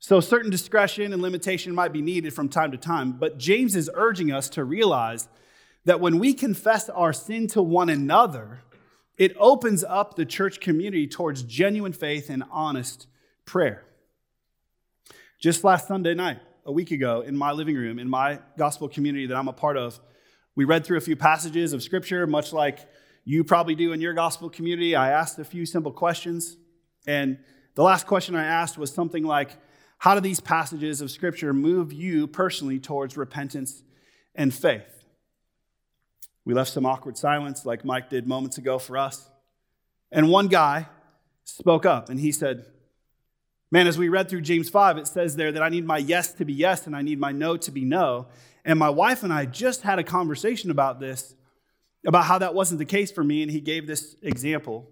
So, 0.02 0.18
certain 0.20 0.50
discretion 0.50 1.12
and 1.12 1.20
limitation 1.20 1.74
might 1.74 1.92
be 1.92 2.00
needed 2.00 2.32
from 2.32 2.48
time 2.48 2.72
to 2.72 2.78
time, 2.78 3.12
but 3.12 3.36
James 3.36 3.76
is 3.76 3.90
urging 3.92 4.32
us 4.32 4.48
to 4.50 4.64
realize 4.64 5.28
that 5.84 6.00
when 6.00 6.18
we 6.18 6.32
confess 6.32 6.88
our 6.88 7.12
sin 7.12 7.46
to 7.48 7.62
one 7.62 7.90
another, 7.90 8.62
it 9.18 9.36
opens 9.38 9.84
up 9.84 10.16
the 10.16 10.24
church 10.24 10.58
community 10.58 11.06
towards 11.06 11.42
genuine 11.42 11.92
faith 11.92 12.30
and 12.30 12.42
honest 12.50 13.08
prayer. 13.44 13.84
Just 15.38 15.64
last 15.64 15.86
Sunday 15.86 16.14
night, 16.14 16.38
a 16.64 16.72
week 16.72 16.92
ago, 16.92 17.20
in 17.20 17.36
my 17.36 17.52
living 17.52 17.76
room, 17.76 17.98
in 17.98 18.08
my 18.08 18.38
gospel 18.56 18.88
community 18.88 19.26
that 19.26 19.36
I'm 19.36 19.48
a 19.48 19.52
part 19.52 19.76
of, 19.76 20.00
we 20.54 20.64
read 20.64 20.86
through 20.86 20.96
a 20.96 21.02
few 21.02 21.16
passages 21.16 21.74
of 21.74 21.82
scripture, 21.82 22.26
much 22.26 22.54
like 22.54 22.78
you 23.24 23.44
probably 23.44 23.74
do 23.74 23.92
in 23.92 24.00
your 24.00 24.14
gospel 24.14 24.48
community. 24.48 24.96
I 24.96 25.10
asked 25.10 25.38
a 25.38 25.44
few 25.44 25.66
simple 25.66 25.92
questions. 25.92 26.56
And 27.06 27.38
the 27.74 27.82
last 27.82 28.06
question 28.06 28.34
I 28.34 28.46
asked 28.46 28.78
was 28.78 28.92
something 28.92 29.24
like 29.24 29.58
How 30.00 30.14
do 30.14 30.22
these 30.22 30.40
passages 30.40 31.02
of 31.02 31.10
scripture 31.10 31.52
move 31.52 31.92
you 31.92 32.26
personally 32.26 32.78
towards 32.78 33.18
repentance 33.18 33.82
and 34.34 34.52
faith? 34.52 35.04
We 36.46 36.54
left 36.54 36.70
some 36.70 36.86
awkward 36.86 37.18
silence, 37.18 37.66
like 37.66 37.84
Mike 37.84 38.08
did 38.08 38.26
moments 38.26 38.56
ago 38.56 38.78
for 38.78 38.96
us. 38.96 39.28
And 40.10 40.30
one 40.30 40.48
guy 40.48 40.88
spoke 41.44 41.84
up 41.84 42.08
and 42.08 42.18
he 42.18 42.32
said, 42.32 42.64
Man, 43.70 43.86
as 43.86 43.98
we 43.98 44.08
read 44.08 44.30
through 44.30 44.40
James 44.40 44.70
5, 44.70 44.96
it 44.96 45.06
says 45.06 45.36
there 45.36 45.52
that 45.52 45.62
I 45.62 45.68
need 45.68 45.84
my 45.84 45.98
yes 45.98 46.32
to 46.32 46.46
be 46.46 46.54
yes 46.54 46.86
and 46.86 46.96
I 46.96 47.02
need 47.02 47.20
my 47.20 47.30
no 47.30 47.58
to 47.58 47.70
be 47.70 47.84
no. 47.84 48.28
And 48.64 48.78
my 48.78 48.88
wife 48.88 49.22
and 49.22 49.30
I 49.30 49.44
just 49.44 49.82
had 49.82 49.98
a 49.98 50.02
conversation 50.02 50.70
about 50.70 50.98
this, 50.98 51.34
about 52.06 52.24
how 52.24 52.38
that 52.38 52.54
wasn't 52.54 52.78
the 52.78 52.86
case 52.86 53.12
for 53.12 53.22
me, 53.22 53.42
and 53.42 53.50
he 53.50 53.60
gave 53.60 53.86
this 53.86 54.16
example. 54.22 54.88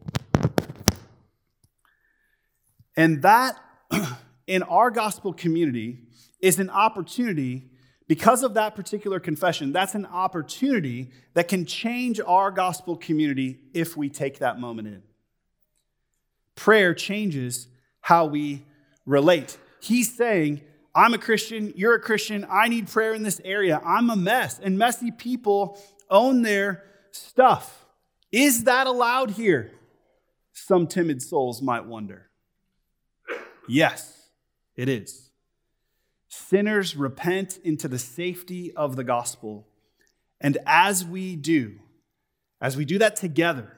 And 2.95 3.23
that, 3.23 3.59
in 4.49 4.63
our 4.65 4.91
gospel 4.91 5.33
community, 5.33 6.01
is 6.41 6.59
an 6.59 6.71
opportunity, 6.71 7.71
because 8.07 8.43
of 8.43 8.55
that 8.55 8.75
particular 8.75 9.21
confession, 9.21 9.73
that's 9.73 9.95
an 9.95 10.07
opportunity 10.07 11.11
that 11.35 11.49
can 11.49 11.67
change 11.67 12.21
our 12.27 12.51
gospel 12.51 12.97
community 12.97 13.59
if 13.75 13.97
we 13.97 14.09
take 14.09 14.39
that 14.39 14.59
moment 14.59 14.89
in. 14.89 15.03
Prayer 16.55 16.95
changes 16.95 17.69
how 18.01 18.25
we 18.27 18.65
relate. 19.05 19.59
He's 19.81 20.17
saying, 20.17 20.63
I'm 20.95 21.13
a 21.13 21.19
Christian, 21.19 21.73
you're 21.77 21.95
a 21.95 22.01
Christian, 22.01 22.47
I 22.51 22.69
need 22.69 22.89
prayer 22.89 23.15
in 23.15 23.23
this 23.23 23.41
area. 23.45 23.81
I'm 23.85 24.11
a 24.11 24.17
mess, 24.17 24.59
and 24.59 24.79
messy 24.79 25.11
people 25.11 25.79
own 26.11 26.43
their 26.43 26.85
stuff. 27.11 27.85
Is 28.33 28.65
that 28.65 28.87
allowed 28.87 29.33
here? 29.33 29.73
Some 30.53 30.87
timid 30.87 31.23
souls 31.23 31.61
might 31.63 31.85
wonder. 31.85 32.31
Yes, 33.69 34.18
it 34.79 34.89
is. 34.89 35.31
Sinners 36.29 36.97
repent 36.97 37.59
into 37.63 37.89
the 37.89 37.99
safety 37.99 38.73
of 38.75 38.97
the 38.97 39.05
gospel. 39.05 39.67
And 40.41 40.57
as 40.65 41.05
we 41.05 41.37
do, 41.37 41.81
as 42.61 42.77
we 42.77 42.87
do 42.87 42.97
that 42.99 43.17
together, 43.17 43.77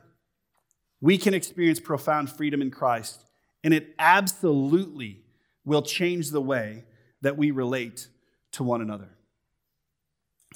we 1.01 1.19
can 1.19 1.35
experience 1.35 1.81
profound 1.81 2.31
freedom 2.31 2.63
in 2.63 2.71
Christ 2.71 3.25
and 3.65 3.75
it 3.75 3.95
absolutely 3.99 5.23
will 5.65 5.83
change 5.83 6.31
the 6.31 6.41
way 6.41 6.85
that 7.23 7.37
we 7.37 7.51
relate 7.51 8.09
to 8.53 8.63
one 8.63 8.81
another. 8.81 9.09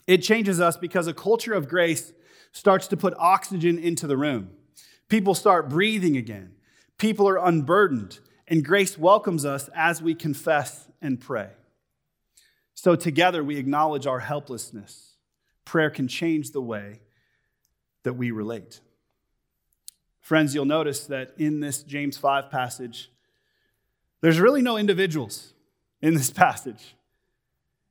It 0.07 0.19
changes 0.19 0.61
us 0.61 0.77
because 0.77 1.07
a 1.07 1.15
culture 1.15 1.55
of 1.55 1.69
grace 1.69 2.13
starts 2.53 2.87
to 2.89 2.97
put 2.97 3.15
oxygen 3.19 3.79
into 3.79 4.07
the 4.07 4.17
room. 4.17 4.51
People 5.09 5.35
start 5.35 5.69
breathing 5.69 6.17
again. 6.17 6.53
People 6.99 7.29
are 7.29 7.39
unburdened, 7.39 8.21
and 8.47 8.65
grace 8.65 8.99
welcomes 8.99 9.45
us 9.45 9.69
as 9.75 10.03
we 10.03 10.15
confess 10.15 10.89
and 11.01 11.21
pray. 11.21 11.51
So, 12.75 12.97
together, 12.97 13.43
we 13.43 13.57
acknowledge 13.57 14.07
our 14.07 14.21
helplessness. 14.21 15.13
Prayer 15.65 15.91
can 15.91 16.09
change 16.09 16.51
the 16.51 16.61
way 16.61 17.01
that 18.03 18.15
we 18.15 18.31
relate. 18.31 18.81
Friends, 20.21 20.55
you'll 20.55 20.65
notice 20.65 21.07
that 21.07 21.35
in 21.39 21.61
this 21.61 21.83
James 21.83 22.17
5 22.17 22.51
passage, 22.51 23.11
there's 24.21 24.41
really 24.41 24.63
no 24.63 24.77
individuals 24.77 25.53
in 26.01 26.15
this 26.15 26.31
passage. 26.31 26.97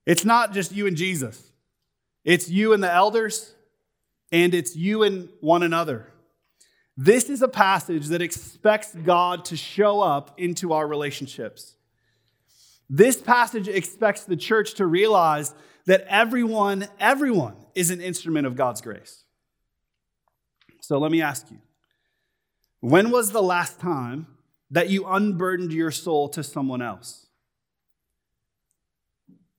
It's 0.06 0.26
not 0.26 0.54
just 0.54 0.72
you 0.72 0.88
and 0.88 0.98
Jesus, 0.98 1.52
it's 2.24 2.50
you 2.50 2.74
and 2.74 2.84
the 2.84 2.92
elders, 2.92 3.54
and 4.32 4.54
it's 4.54 4.76
you 4.76 5.04
and 5.04 5.30
one 5.42 5.64
another. 5.64 6.13
This 6.96 7.30
is 7.30 7.42
a 7.42 7.48
passage 7.48 8.08
that 8.08 8.22
expects 8.22 8.94
God 8.94 9.46
to 9.46 9.58
show 9.58 10.02
up 10.02 10.40
into 10.40 10.74
our 10.74 10.88
relationships. 10.88 11.76
This 12.90 13.20
passage 13.20 13.68
expects 13.68 14.26
the 14.26 14.36
church 14.36 14.76
to 14.76 14.86
realize 14.86 15.56
that 15.86 16.06
everyone, 16.08 16.88
everyone 17.00 17.56
is 17.74 17.90
an 17.90 18.00
instrument 18.00 18.46
of 18.46 18.56
God's 18.56 18.82
grace. 18.82 19.24
So 20.82 21.00
let 21.00 21.12
me 21.12 21.22
ask 21.22 21.50
you 21.50 21.60
when 22.80 23.10
was 23.10 23.32
the 23.32 23.42
last 23.42 23.80
time 23.80 24.28
that 24.70 24.90
you 24.90 25.06
unburdened 25.06 25.72
your 25.72 25.92
soul 25.92 26.30
to 26.30 26.44
someone 26.44 26.82
else? 26.82 27.28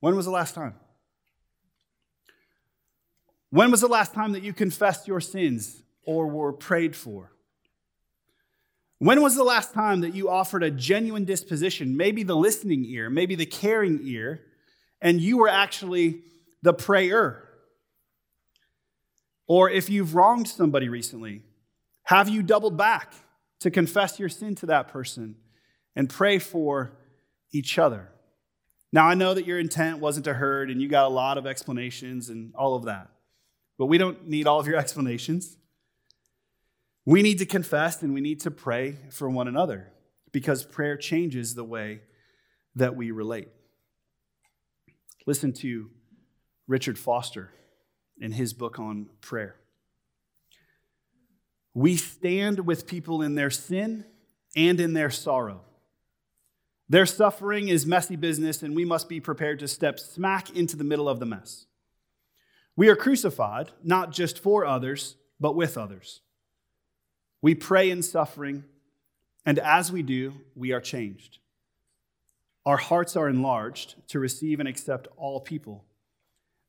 When 0.01 0.15
was 0.15 0.27
the 0.27 0.31
last 0.31 0.55
time? 0.55 0.75
When 3.51 3.71
was 3.71 3.81
the 3.81 3.89
last 3.89 4.13
time 4.13 4.33
that 4.33 4.43
you 4.43 4.53
confessed 4.53 5.09
your 5.09 5.21
sins 5.21 5.84
or 6.07 6.27
were 6.27 6.53
prayed 6.53 6.95
for? 6.95 7.33
When 8.99 9.21
was 9.21 9.35
the 9.35 9.45
last 9.45 9.75
time 9.75 10.01
that 10.01 10.15
you 10.15 10.31
offered 10.31 10.63
a 10.63 10.71
genuine 10.71 11.25
disposition, 11.25 11.97
maybe 11.97 12.23
the 12.23 12.37
listening 12.37 12.85
ear, 12.87 13.11
maybe 13.11 13.35
the 13.35 13.47
caring 13.47 14.01
ear, 14.05 14.41
and 15.01 15.21
you 15.21 15.37
were 15.37 15.49
actually 15.49 16.23
the 16.63 16.73
prayer? 16.73 17.49
Or 19.47 19.69
if 19.69 19.91
you've 19.91 20.15
wronged 20.15 20.49
somebody 20.49 20.89
recently, 20.89 21.43
have 22.05 22.29
you 22.29 22.43
doubled 22.43 22.77
back 22.77 23.13
to 23.61 23.71
confess 23.71 24.19
your 24.19 24.29
sin 24.29 24.55
to 24.57 24.67
that 24.67 24.89
person 24.89 25.37
and 25.95 26.09
pray 26.09 26.39
for 26.39 26.97
each 27.53 27.79
other? 27.79 28.09
Now, 28.93 29.07
I 29.07 29.15
know 29.15 29.35
that 29.35 29.45
your 29.45 29.59
intent 29.59 29.99
wasn't 29.99 30.25
to 30.27 30.35
hurt 30.35 30.71
and 30.71 30.81
you 30.81 30.89
got 30.89 31.07
a 31.07 31.09
lot 31.09 31.37
of 31.37 31.47
explanations 31.47 32.29
and 32.29 32.55
all 32.55 32.77
of 32.77 32.85
that, 32.85 33.11
but 33.77 33.87
we 33.87 33.99
don't 33.99 34.29
need 34.29 34.47
all 34.47 34.61
of 34.61 34.67
your 34.67 34.77
explanations. 34.85 35.57
We 37.07 37.23
need 37.23 37.39
to 37.39 37.47
confess 37.47 38.03
and 38.03 38.15
we 38.15 38.21
need 38.21 38.41
to 38.41 38.51
pray 38.51 38.97
for 39.11 39.29
one 39.29 39.49
another 39.49 39.93
because 40.33 40.65
prayer 40.65 40.97
changes 40.97 41.55
the 41.55 41.65
way 41.65 42.01
that 42.75 42.97
we 42.97 43.11
relate. 43.11 43.49
Listen 45.27 45.53
to 45.55 45.91
Richard 46.67 46.99
Foster 46.99 47.51
in 48.19 48.33
his 48.33 48.53
book 48.53 48.79
on 48.79 49.11
prayer. 49.21 49.57
We 51.75 51.97
stand 51.97 52.67
with 52.67 52.87
people 52.87 53.21
in 53.23 53.35
their 53.35 53.51
sin 53.51 54.05
and 54.57 54.81
in 54.81 54.93
their 54.93 55.11
sorrow. 55.11 55.63
Their 56.89 57.07
suffering 57.07 57.69
is 57.69 57.87
messy 57.87 58.17
business, 58.17 58.63
and 58.63 58.77
we 58.77 58.85
must 58.85 59.09
be 59.09 59.19
prepared 59.19 59.59
to 59.61 59.69
step 59.69 59.99
smack 59.99 60.55
into 60.55 60.77
the 60.77 60.85
middle 60.85 61.09
of 61.09 61.19
the 61.19 61.27
mess. 61.27 61.67
We 62.77 62.89
are 62.89 62.97
crucified, 62.97 63.71
not 63.83 64.13
just 64.13 64.39
for 64.39 64.67
others, 64.67 65.17
but 65.41 65.57
with 65.57 65.79
others. 65.79 66.21
We 67.45 67.55
pray 67.55 67.91
in 67.91 68.01
suffering, 68.01 68.65
and 69.45 69.59
as 69.59 69.93
we 69.93 70.01
do, 70.01 70.33
we 70.55 70.73
are 70.73 70.81
changed. 70.81 71.41
Our 72.65 72.79
hearts 72.79 73.17
are 73.17 73.29
enlarged 73.29 73.97
to 74.09 74.19
receive 74.19 74.61
and 74.61 74.67
accept 74.67 75.09
all 75.19 75.41
people. 75.43 75.85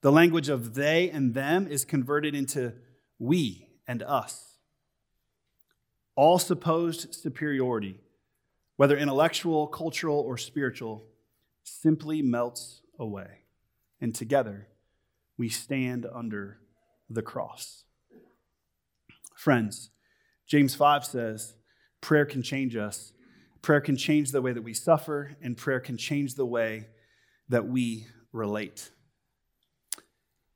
The 0.01 0.11
language 0.11 0.49
of 0.49 0.73
they 0.73 1.09
and 1.09 1.33
them 1.33 1.65
is 1.65 1.85
converted 1.85 2.35
into 2.35 2.73
we 3.19 3.69
and 3.87 4.03
us. 4.03 4.57
All 6.13 6.39
supposed 6.39 7.15
superiority, 7.15 8.01
whether 8.75 8.97
intellectual, 8.97 9.67
cultural, 9.67 10.19
or 10.19 10.37
spiritual, 10.37 11.05
simply 11.63 12.21
melts 12.21 12.81
away. 12.99 13.45
And 14.01 14.13
together, 14.13 14.67
we 15.37 15.47
stand 15.47 16.05
under 16.13 16.59
the 17.09 17.21
cross. 17.21 17.85
Friends, 19.37 19.91
James 20.47 20.75
5 20.75 21.05
says 21.05 21.55
prayer 22.01 22.25
can 22.25 22.43
change 22.43 22.75
us. 22.75 23.13
Prayer 23.61 23.81
can 23.81 23.97
change 23.97 24.31
the 24.31 24.41
way 24.41 24.53
that 24.53 24.61
we 24.61 24.75
suffer, 24.75 25.35
and 25.41 25.57
prayer 25.57 25.79
can 25.79 25.97
change 25.97 26.35
the 26.35 26.45
way 26.45 26.87
that 27.49 27.67
we 27.67 28.05
relate. 28.31 28.91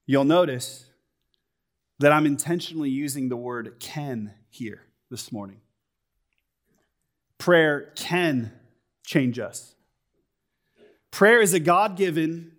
You'll 0.06 0.26
notice 0.26 0.86
that 1.98 2.12
I'm 2.12 2.26
intentionally 2.26 2.90
using 2.90 3.30
the 3.30 3.36
word 3.36 3.80
can 3.80 4.34
here 4.50 4.84
this 5.10 5.32
morning. 5.32 5.62
Prayer 7.40 7.92
can 7.96 8.52
change 9.06 9.40
us. 9.40 9.74
Prayer 11.10 11.42
is 11.42 11.54
a 11.54 11.60
God 11.60 11.98
given 11.98 12.52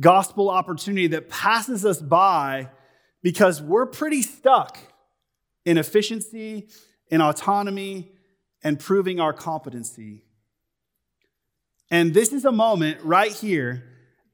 gospel 0.00 0.48
opportunity 0.48 1.08
that 1.08 1.28
passes 1.28 1.84
us 1.84 2.00
by 2.00 2.70
because 3.22 3.60
we're 3.60 3.86
pretty 3.86 4.22
stuck 4.22 4.78
in 5.66 5.76
efficiency, 5.76 6.68
in 7.10 7.20
autonomy, 7.20 8.12
and 8.62 8.78
proving 8.78 9.20
our 9.20 9.34
competency. 9.34 10.22
And 11.90 12.14
this 12.14 12.32
is 12.32 12.44
a 12.44 12.52
moment 12.52 13.02
right 13.02 13.32
here 13.32 13.84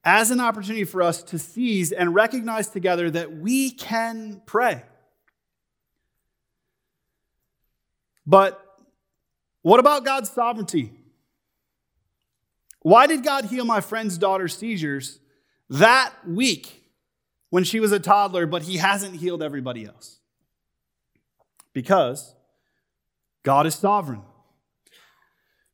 as 0.05 0.31
an 0.31 0.41
opportunity 0.41 0.85
for 0.85 1.03
us 1.03 1.23
to 1.25 1.39
seize 1.39 1.91
and 1.91 2.15
recognize 2.15 2.69
together 2.69 3.11
that 3.11 3.33
we 3.33 3.71
can 3.71 4.43
pray. 4.47 4.83
But 8.27 8.61
what 9.63 9.81
about 9.81 10.05
God's 10.05 10.31
sovereignty? 10.31 10.93
Why 12.81 13.07
did 13.07 13.25
God 13.25 13.47
heal 13.47 13.65
my 13.65 13.81
friend's 13.81 14.19
daughter's 14.19 14.57
seizures 14.57 15.19
that 15.71 16.13
week 16.27 16.85
when 17.51 17.65
she 17.65 17.81
was 17.81 17.93
a 17.93 18.01
toddler, 18.01 18.45
but 18.47 18.63
he 18.63 18.77
hasn't 18.77 19.17
healed 19.17 19.43
everybody 19.43 19.87
else? 19.87 20.19
Because 21.73 22.35
God 23.43 23.67
is 23.67 23.75
sovereign. 23.75 24.23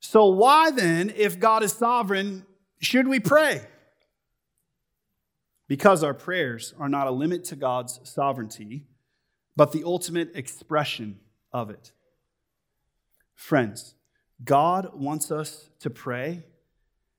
So, 0.01 0.27
why 0.27 0.71
then, 0.71 1.13
if 1.17 1.39
God 1.39 1.63
is 1.63 1.73
sovereign, 1.73 2.47
should 2.81 3.09
we 3.09 3.21
pray? 3.21 3.63
Because 5.67 6.03
our 6.03 6.15
prayers 6.15 6.73
are 6.79 6.89
not 6.89 7.07
a 7.07 7.11
limit 7.11 7.45
to 7.45 7.57
God's 7.57 8.01
sovereignty, 8.05 8.87
but 9.57 9.73
the 9.73 9.85
ultimate 9.85 10.31
expression 10.35 11.19
of 11.53 11.69
it. 11.69 11.93
Friends, 13.35 13.95
God 14.45 14.93
wants 14.95 15.31
us 15.31 15.69
to 15.81 15.91
pray 15.91 16.45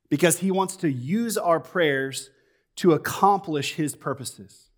because 0.10 0.40
he 0.40 0.50
wants 0.50 0.76
to 0.78 0.90
use 0.90 1.38
our 1.38 1.60
prayers 1.60 2.30
to 2.78 2.94
accomplish 2.94 3.76
his 3.76 3.96
purposes. 3.96 4.69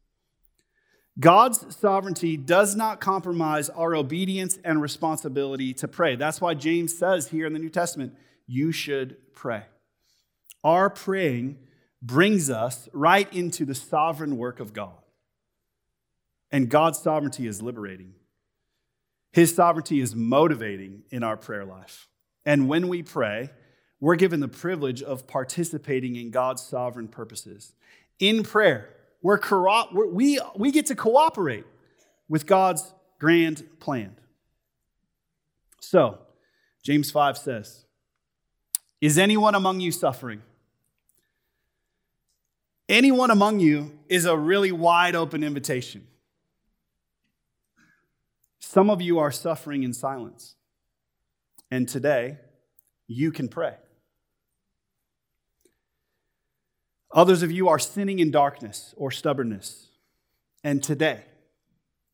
God's 1.19 1.75
sovereignty 1.75 2.37
does 2.37 2.75
not 2.75 3.01
compromise 3.01 3.69
our 3.69 3.95
obedience 3.95 4.57
and 4.63 4.81
responsibility 4.81 5.73
to 5.75 5.87
pray. 5.87 6.15
That's 6.15 6.39
why 6.39 6.53
James 6.53 6.97
says 6.97 7.27
here 7.27 7.45
in 7.45 7.53
the 7.53 7.59
New 7.59 7.69
Testament, 7.69 8.15
you 8.47 8.71
should 8.71 9.17
pray. 9.33 9.63
Our 10.63 10.89
praying 10.89 11.57
brings 12.01 12.49
us 12.49 12.87
right 12.93 13.31
into 13.33 13.65
the 13.65 13.75
sovereign 13.75 14.37
work 14.37 14.59
of 14.59 14.73
God. 14.73 14.93
And 16.51 16.69
God's 16.69 16.99
sovereignty 16.99 17.47
is 17.47 17.61
liberating. 17.61 18.13
His 19.31 19.55
sovereignty 19.55 20.01
is 20.01 20.15
motivating 20.15 21.03
in 21.09 21.23
our 21.23 21.37
prayer 21.37 21.65
life. 21.65 22.07
And 22.45 22.67
when 22.67 22.87
we 22.87 23.03
pray, 23.03 23.51
we're 23.99 24.15
given 24.15 24.39
the 24.39 24.47
privilege 24.47 25.01
of 25.01 25.27
participating 25.27 26.15
in 26.15 26.31
God's 26.31 26.61
sovereign 26.61 27.07
purposes. 27.07 27.73
In 28.19 28.43
prayer, 28.43 28.89
we're 29.21 29.39
we, 29.93 30.39
we 30.55 30.71
get 30.71 30.87
to 30.87 30.95
cooperate 30.95 31.65
with 32.27 32.45
God's 32.45 32.93
grand 33.19 33.63
plan. 33.79 34.15
So, 35.79 36.19
James 36.83 37.11
5 37.11 37.37
says, 37.37 37.85
Is 38.99 39.17
anyone 39.17 39.55
among 39.55 39.79
you 39.79 39.91
suffering? 39.91 40.41
Anyone 42.89 43.31
among 43.31 43.59
you 43.59 43.97
is 44.09 44.25
a 44.25 44.35
really 44.35 44.71
wide 44.71 45.15
open 45.15 45.43
invitation. 45.43 46.07
Some 48.59 48.89
of 48.89 49.01
you 49.01 49.19
are 49.19 49.31
suffering 49.31 49.83
in 49.83 49.93
silence. 49.93 50.55
And 51.69 51.87
today, 51.87 52.37
you 53.07 53.31
can 53.31 53.47
pray. 53.47 53.75
Others 57.13 57.43
of 57.43 57.51
you 57.51 57.67
are 57.67 57.79
sinning 57.79 58.19
in 58.19 58.31
darkness 58.31 58.93
or 58.97 59.11
stubbornness. 59.11 59.89
And 60.63 60.81
today, 60.81 61.23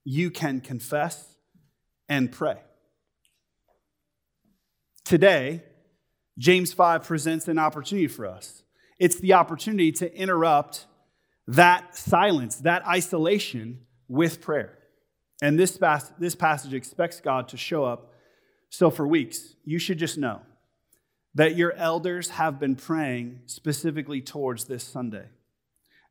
you 0.03 0.31
can 0.31 0.61
confess 0.61 1.35
and 2.09 2.31
pray. 2.31 2.57
Today, 5.03 5.63
James 6.37 6.73
5 6.73 7.03
presents 7.03 7.47
an 7.47 7.59
opportunity 7.59 8.07
for 8.07 8.25
us. 8.25 8.63
It's 8.99 9.19
the 9.19 9.33
opportunity 9.33 9.91
to 9.93 10.13
interrupt 10.15 10.85
that 11.47 11.95
silence, 11.95 12.57
that 12.57 12.85
isolation 12.85 13.81
with 14.07 14.41
prayer. 14.41 14.77
And 15.41 15.59
this, 15.59 15.79
this 16.19 16.35
passage 16.35 16.73
expects 16.73 17.21
God 17.21 17.47
to 17.49 17.57
show 17.57 17.85
up. 17.85 18.13
So, 18.69 18.89
for 18.89 19.07
weeks, 19.07 19.55
you 19.63 19.79
should 19.79 19.97
just 19.97 20.17
know 20.17 20.41
that 21.37 21.55
your 21.55 21.71
elders 21.73 22.31
have 22.31 22.59
been 22.59 22.75
praying 22.75 23.39
specifically 23.45 24.21
towards 24.21 24.65
this 24.65 24.83
Sunday. 24.83 25.25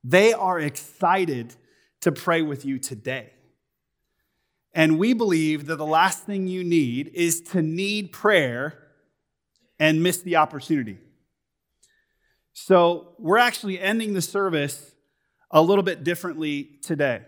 They 0.04 0.32
are 0.32 0.60
excited 0.60 1.56
to 2.02 2.12
pray 2.12 2.42
with 2.42 2.64
you 2.64 2.78
today. 2.78 3.32
And 4.72 5.00
we 5.00 5.14
believe 5.14 5.66
that 5.66 5.76
the 5.76 5.86
last 5.86 6.22
thing 6.22 6.46
you 6.46 6.62
need 6.62 7.10
is 7.12 7.40
to 7.40 7.60
need 7.60 8.12
prayer 8.12 8.78
and 9.80 10.00
miss 10.00 10.18
the 10.18 10.36
opportunity. 10.36 10.98
So, 12.52 13.14
we're 13.18 13.38
actually 13.38 13.80
ending 13.80 14.14
the 14.14 14.22
service 14.22 14.94
a 15.50 15.60
little 15.60 15.82
bit 15.82 16.04
differently 16.04 16.78
today. 16.82 17.22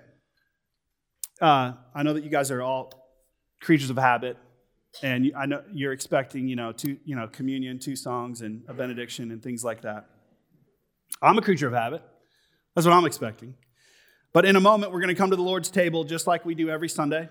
Uh, 1.40 1.72
I 1.92 2.04
know 2.04 2.12
that 2.12 2.22
you 2.22 2.30
guys 2.30 2.52
are 2.52 2.62
all 2.62 2.92
creatures 3.60 3.90
of 3.90 3.96
habit 3.96 4.36
and 5.02 5.32
I 5.36 5.46
know 5.46 5.62
you're 5.72 5.92
expecting, 5.92 6.48
you 6.48 6.56
know, 6.56 6.72
two, 6.72 6.98
you 7.04 7.14
know, 7.14 7.28
communion, 7.28 7.78
two 7.78 7.96
songs, 7.96 8.40
and 8.40 8.62
a 8.68 8.74
benediction, 8.74 9.30
and 9.30 9.42
things 9.42 9.64
like 9.64 9.82
that. 9.82 10.06
I'm 11.22 11.38
a 11.38 11.42
creature 11.42 11.66
of 11.66 11.72
habit. 11.72 12.02
That's 12.74 12.86
what 12.86 12.94
I'm 12.94 13.06
expecting. 13.06 13.54
But 14.32 14.44
in 14.44 14.56
a 14.56 14.60
moment, 14.60 14.92
we're 14.92 15.00
going 15.00 15.14
to 15.14 15.14
come 15.14 15.30
to 15.30 15.36
the 15.36 15.42
Lord's 15.42 15.70
table 15.70 16.04
just 16.04 16.26
like 16.26 16.44
we 16.44 16.54
do 16.54 16.68
every 16.68 16.88
Sunday. 16.88 17.28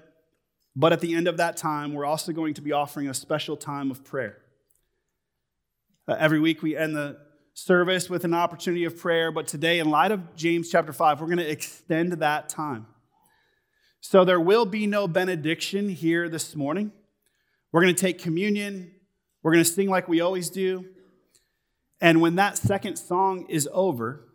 But 0.75 0.93
at 0.93 0.99
the 0.99 1.15
end 1.15 1.27
of 1.27 1.37
that 1.37 1.57
time, 1.57 1.93
we're 1.93 2.05
also 2.05 2.31
going 2.31 2.53
to 2.55 2.61
be 2.61 2.71
offering 2.71 3.07
a 3.07 3.13
special 3.13 3.57
time 3.57 3.91
of 3.91 4.03
prayer. 4.03 4.37
Uh, 6.07 6.15
every 6.19 6.39
week, 6.39 6.61
we 6.61 6.75
end 6.77 6.95
the 6.95 7.17
service 7.53 8.09
with 8.09 8.23
an 8.23 8.33
opportunity 8.33 8.85
of 8.85 8.97
prayer. 8.97 9.31
But 9.31 9.47
today, 9.47 9.79
in 9.79 9.89
light 9.89 10.11
of 10.11 10.35
James 10.35 10.69
chapter 10.69 10.93
5, 10.93 11.19
we're 11.19 11.27
going 11.27 11.37
to 11.37 11.49
extend 11.49 12.13
that 12.13 12.49
time. 12.49 12.85
So 13.99 14.23
there 14.23 14.39
will 14.39 14.65
be 14.65 14.85
no 14.85 15.07
benediction 15.07 15.89
here 15.89 16.29
this 16.29 16.55
morning. 16.55 16.91
We're 17.77 17.83
going 17.83 17.93
to 17.93 18.01
take 18.01 18.17
communion. 18.17 18.91
We're 19.43 19.51
going 19.51 19.63
to 19.63 19.69
sing 19.69 19.87
like 19.87 20.07
we 20.07 20.19
always 20.19 20.49
do. 20.49 20.85
And 22.01 22.21
when 22.21 22.37
that 22.37 22.57
second 22.57 22.95
song 22.95 23.45
is 23.49 23.69
over, 23.71 24.27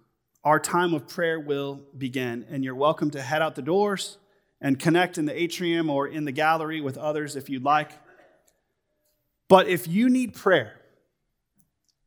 our 0.44 0.60
time 0.60 0.94
of 0.94 1.08
prayer 1.08 1.40
will 1.40 1.80
begin. 1.98 2.46
And 2.48 2.62
you're 2.62 2.76
welcome 2.76 3.10
to 3.10 3.20
head 3.20 3.42
out 3.42 3.56
the 3.56 3.62
doors 3.62 4.18
and 4.60 4.78
connect 4.78 5.18
in 5.18 5.24
the 5.24 5.36
atrium 5.36 5.90
or 5.90 6.06
in 6.06 6.24
the 6.24 6.30
gallery 6.30 6.80
with 6.80 6.96
others 6.96 7.34
if 7.34 7.50
you'd 7.50 7.64
like. 7.64 7.90
But 9.48 9.66
if 9.66 9.88
you 9.88 10.08
need 10.08 10.34
prayer, 10.34 10.80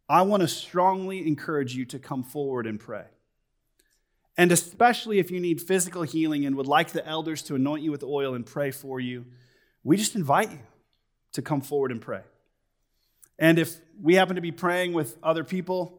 I 0.07 0.21
want 0.21 0.39
to 0.39 0.47
strongly 0.47 1.27
encourage 1.27 1.75
you 1.75 1.83
to 1.87 1.99
come 1.99 2.23
forward 2.23 2.65
and 2.65 2.79
pray. 2.79 3.07
And 4.37 4.53
especially 4.53 5.19
if 5.19 5.31
you 5.31 5.41
need 5.41 5.61
physical 5.61 6.03
healing 6.03 6.45
and 6.45 6.55
would 6.55 6.65
like 6.65 6.93
the 6.93 7.05
elders 7.05 7.41
to 7.41 7.55
anoint 7.55 7.83
you 7.83 7.91
with 7.91 8.05
oil 8.05 8.35
and 8.35 8.45
pray 8.45 8.71
for 8.71 9.01
you, 9.01 9.25
we 9.83 9.97
just 9.97 10.15
invite 10.15 10.51
you 10.51 10.59
to 11.35 11.41
come 11.41 11.61
forward 11.61 11.91
and 11.91 12.01
pray. 12.01 12.21
And 13.37 13.59
if 13.59 13.77
we 14.01 14.15
happen 14.15 14.35
to 14.35 14.41
be 14.41 14.51
praying 14.51 14.93
with 14.93 15.17
other 15.21 15.43
people, 15.43 15.97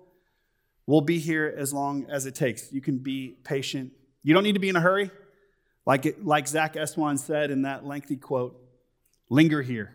we'll 0.86 1.00
be 1.00 1.18
here 1.18 1.52
as 1.56 1.72
long 1.72 2.06
as 2.08 2.26
it 2.26 2.34
takes. 2.34 2.72
You 2.72 2.80
can 2.80 2.98
be 2.98 3.36
patient. 3.44 3.92
You 4.22 4.34
don't 4.34 4.42
need 4.42 4.54
to 4.54 4.60
be 4.60 4.68
in 4.68 4.76
a 4.76 4.80
hurry. 4.80 5.10
Like, 5.84 6.06
it, 6.06 6.24
like 6.24 6.48
Zack 6.48 6.74
Eswine 6.74 7.18
said 7.18 7.50
in 7.50 7.62
that 7.62 7.86
lengthy 7.86 8.16
quote 8.16 8.60
linger 9.28 9.62
here, 9.62 9.92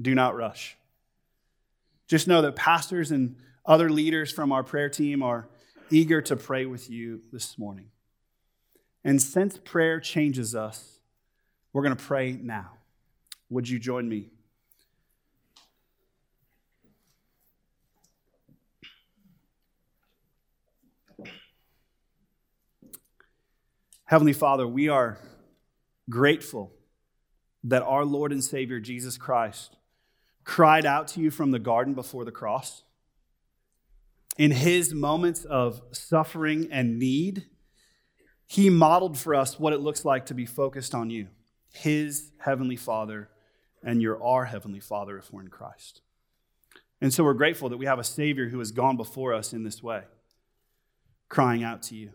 do 0.00 0.14
not 0.14 0.36
rush. 0.36 0.76
Just 2.06 2.28
know 2.28 2.40
that 2.42 2.56
pastors 2.56 3.10
and 3.10 3.36
other 3.66 3.90
leaders 3.90 4.32
from 4.32 4.52
our 4.52 4.62
prayer 4.62 4.88
team 4.88 5.22
are 5.22 5.48
eager 5.90 6.22
to 6.22 6.36
pray 6.36 6.64
with 6.64 6.88
you 6.88 7.20
this 7.32 7.58
morning. 7.58 7.90
And 9.04 9.20
since 9.20 9.58
prayer 9.58 10.00
changes 10.00 10.54
us, 10.54 11.00
we're 11.72 11.82
going 11.82 11.96
to 11.96 12.02
pray 12.02 12.32
now. 12.32 12.70
Would 13.50 13.68
you 13.68 13.78
join 13.78 14.08
me? 14.08 14.30
Heavenly 24.08 24.32
Father, 24.32 24.66
we 24.66 24.88
are 24.88 25.18
grateful 26.08 26.72
that 27.62 27.82
our 27.82 28.06
Lord 28.06 28.32
and 28.32 28.42
Savior 28.42 28.80
Jesus 28.80 29.18
Christ 29.18 29.76
cried 30.44 30.86
out 30.86 31.08
to 31.08 31.20
you 31.20 31.30
from 31.30 31.50
the 31.50 31.58
garden 31.58 31.92
before 31.92 32.24
the 32.24 32.32
cross. 32.32 32.84
In 34.38 34.50
his 34.50 34.94
moments 34.94 35.44
of 35.44 35.82
suffering 35.92 36.68
and 36.72 36.98
need, 36.98 37.48
he 38.46 38.70
modeled 38.70 39.18
for 39.18 39.34
us 39.34 39.60
what 39.60 39.74
it 39.74 39.80
looks 39.80 40.06
like 40.06 40.24
to 40.24 40.34
be 40.34 40.46
focused 40.46 40.94
on 40.94 41.10
you, 41.10 41.28
his 41.70 42.32
heavenly 42.38 42.76
Father, 42.76 43.28
and 43.84 44.00
you're 44.00 44.22
our 44.24 44.46
heavenly 44.46 44.80
Father 44.80 45.18
if 45.18 45.30
we're 45.30 45.42
in 45.42 45.48
Christ. 45.48 46.00
And 47.02 47.12
so 47.12 47.24
we're 47.24 47.34
grateful 47.34 47.68
that 47.68 47.76
we 47.76 47.84
have 47.84 47.98
a 47.98 48.04
Savior 48.04 48.48
who 48.48 48.58
has 48.60 48.72
gone 48.72 48.96
before 48.96 49.34
us 49.34 49.52
in 49.52 49.64
this 49.64 49.82
way. 49.82 50.04
crying 51.28 51.62
out 51.62 51.82
to 51.82 51.94
you. 51.94 52.12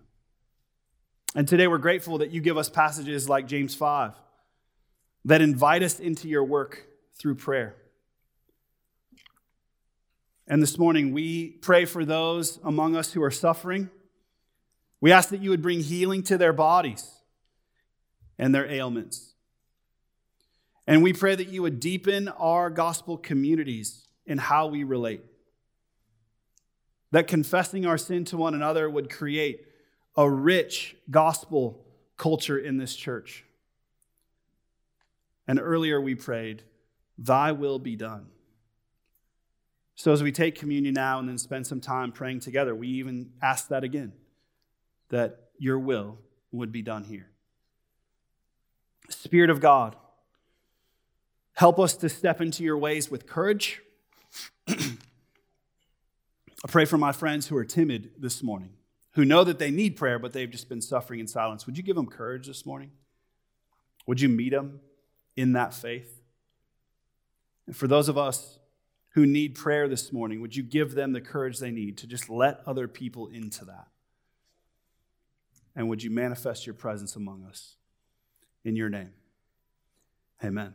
And 1.36 1.48
today 1.48 1.68
we're 1.68 1.80
grateful 1.80 2.20
that 2.20 2.30
you 2.30 2.42
give 2.42 2.58
us 2.58 2.70
passages 2.70 3.28
like 3.28 3.48
James 3.48 3.74
5 3.74 4.14
that 5.26 5.42
invite 5.42 5.82
us 5.82 6.00
into 6.00 6.28
your 6.28 6.44
work 6.44 6.86
through 7.18 7.36
prayer. 7.36 7.76
And 10.48 10.62
this 10.62 10.78
morning 10.78 11.12
we 11.12 11.50
pray 11.50 11.86
for 11.86 12.06
those 12.06 12.60
among 12.64 12.96
us 12.96 13.14
who 13.14 13.24
are 13.24 13.32
suffering. 13.32 13.90
We 15.02 15.12
ask 15.12 15.30
that 15.30 15.42
you 15.42 15.50
would 15.50 15.64
bring 15.64 15.80
healing 15.80 16.22
to 16.24 16.38
their 16.38 16.54
bodies 16.54 17.10
and 18.38 18.54
their 18.54 18.70
ailments. 18.70 19.34
And 20.86 21.02
we 21.02 21.14
pray 21.14 21.34
that 21.34 21.48
you 21.48 21.64
would 21.64 21.80
deepen 21.80 22.28
our 22.28 22.70
gospel 22.70 23.18
communities 23.18 24.08
in 24.28 24.38
how 24.38 24.68
we 24.68 24.84
relate. 24.84 25.24
That 27.10 27.26
confessing 27.26 27.88
our 27.88 27.98
sin 27.98 28.24
to 28.26 28.38
one 28.38 28.54
another 28.54 28.88
would 28.88 29.10
create 29.10 29.66
a 30.16 30.30
rich 30.30 30.96
gospel 31.10 31.84
culture 32.18 32.58
in 32.58 32.78
this 32.78 32.96
church. 32.96 33.46
And 35.48 35.60
earlier 35.60 36.00
we 36.00 36.16
prayed, 36.16 36.64
Thy 37.18 37.52
will 37.52 37.80
be 37.80 37.96
done. 37.96 38.28
So 39.96 40.12
as 40.12 40.24
we 40.24 40.32
take 40.32 40.56
communion 40.56 40.96
now 40.96 41.20
and 41.20 41.30
then 41.30 41.38
spend 41.38 41.68
some 41.68 41.80
time 41.80 42.12
praying 42.12 42.40
together, 42.40 42.74
we 42.74 42.88
even 42.88 43.32
ask 43.42 43.68
that 43.70 43.84
again 43.84 44.14
that 45.10 45.50
your 45.60 45.78
will 45.78 46.18
would 46.52 46.72
be 46.72 46.82
done 46.82 47.04
here. 47.04 47.30
Spirit 49.10 49.50
of 49.50 49.60
God, 49.60 49.96
help 51.54 51.80
us 51.80 51.96
to 51.98 52.10
step 52.10 52.42
into 52.42 52.64
your 52.64 52.78
ways 52.78 53.12
with 53.12 53.28
courage. 53.28 53.82
I 54.68 54.96
pray 56.68 56.86
for 56.86 56.98
my 56.98 57.12
friends 57.12 57.48
who 57.48 57.58
are 57.58 57.66
timid 57.66 58.12
this 58.18 58.42
morning, 58.42 58.72
who 59.14 59.26
know 59.26 59.44
that 59.44 59.60
they 59.60 59.72
need 59.72 59.96
prayer, 59.96 60.20
but 60.20 60.34
they've 60.34 60.50
just 60.50 60.70
been 60.70 60.82
suffering 60.82 61.20
in 61.20 61.28
silence. 61.28 61.66
Would 61.66 61.78
you 61.78 61.84
give 61.84 61.96
them 61.96 62.08
courage 62.08 62.48
this 62.48 62.66
morning? 62.66 62.92
Would 64.08 64.22
you 64.22 64.30
meet 64.30 64.52
them 64.52 64.80
in 65.36 65.54
that 65.54 65.74
faith? 65.74 66.22
And 67.68 67.76
for 67.76 67.88
those 67.88 68.10
of 68.10 68.18
us 68.18 68.60
who 69.12 69.26
need 69.26 69.56
prayer 69.56 69.88
this 69.88 70.12
morning, 70.12 70.42
would 70.42 70.56
you 70.56 70.64
give 70.64 70.96
them 70.96 71.14
the 71.14 71.22
courage 71.22 71.60
they 71.60 71.72
need 71.72 71.98
to 72.00 72.08
just 72.08 72.30
let 72.30 72.62
other 72.66 72.88
people 72.88 73.28
into 73.28 73.66
that? 73.66 73.88
And 75.76 75.88
would 75.90 76.04
you 76.04 76.10
manifest 76.10 76.66
your 76.66 76.76
presence 76.76 77.16
among 77.16 77.46
us 77.46 77.76
in 78.64 78.76
your 78.76 78.90
name? 78.90 79.14
Amen. 80.44 80.74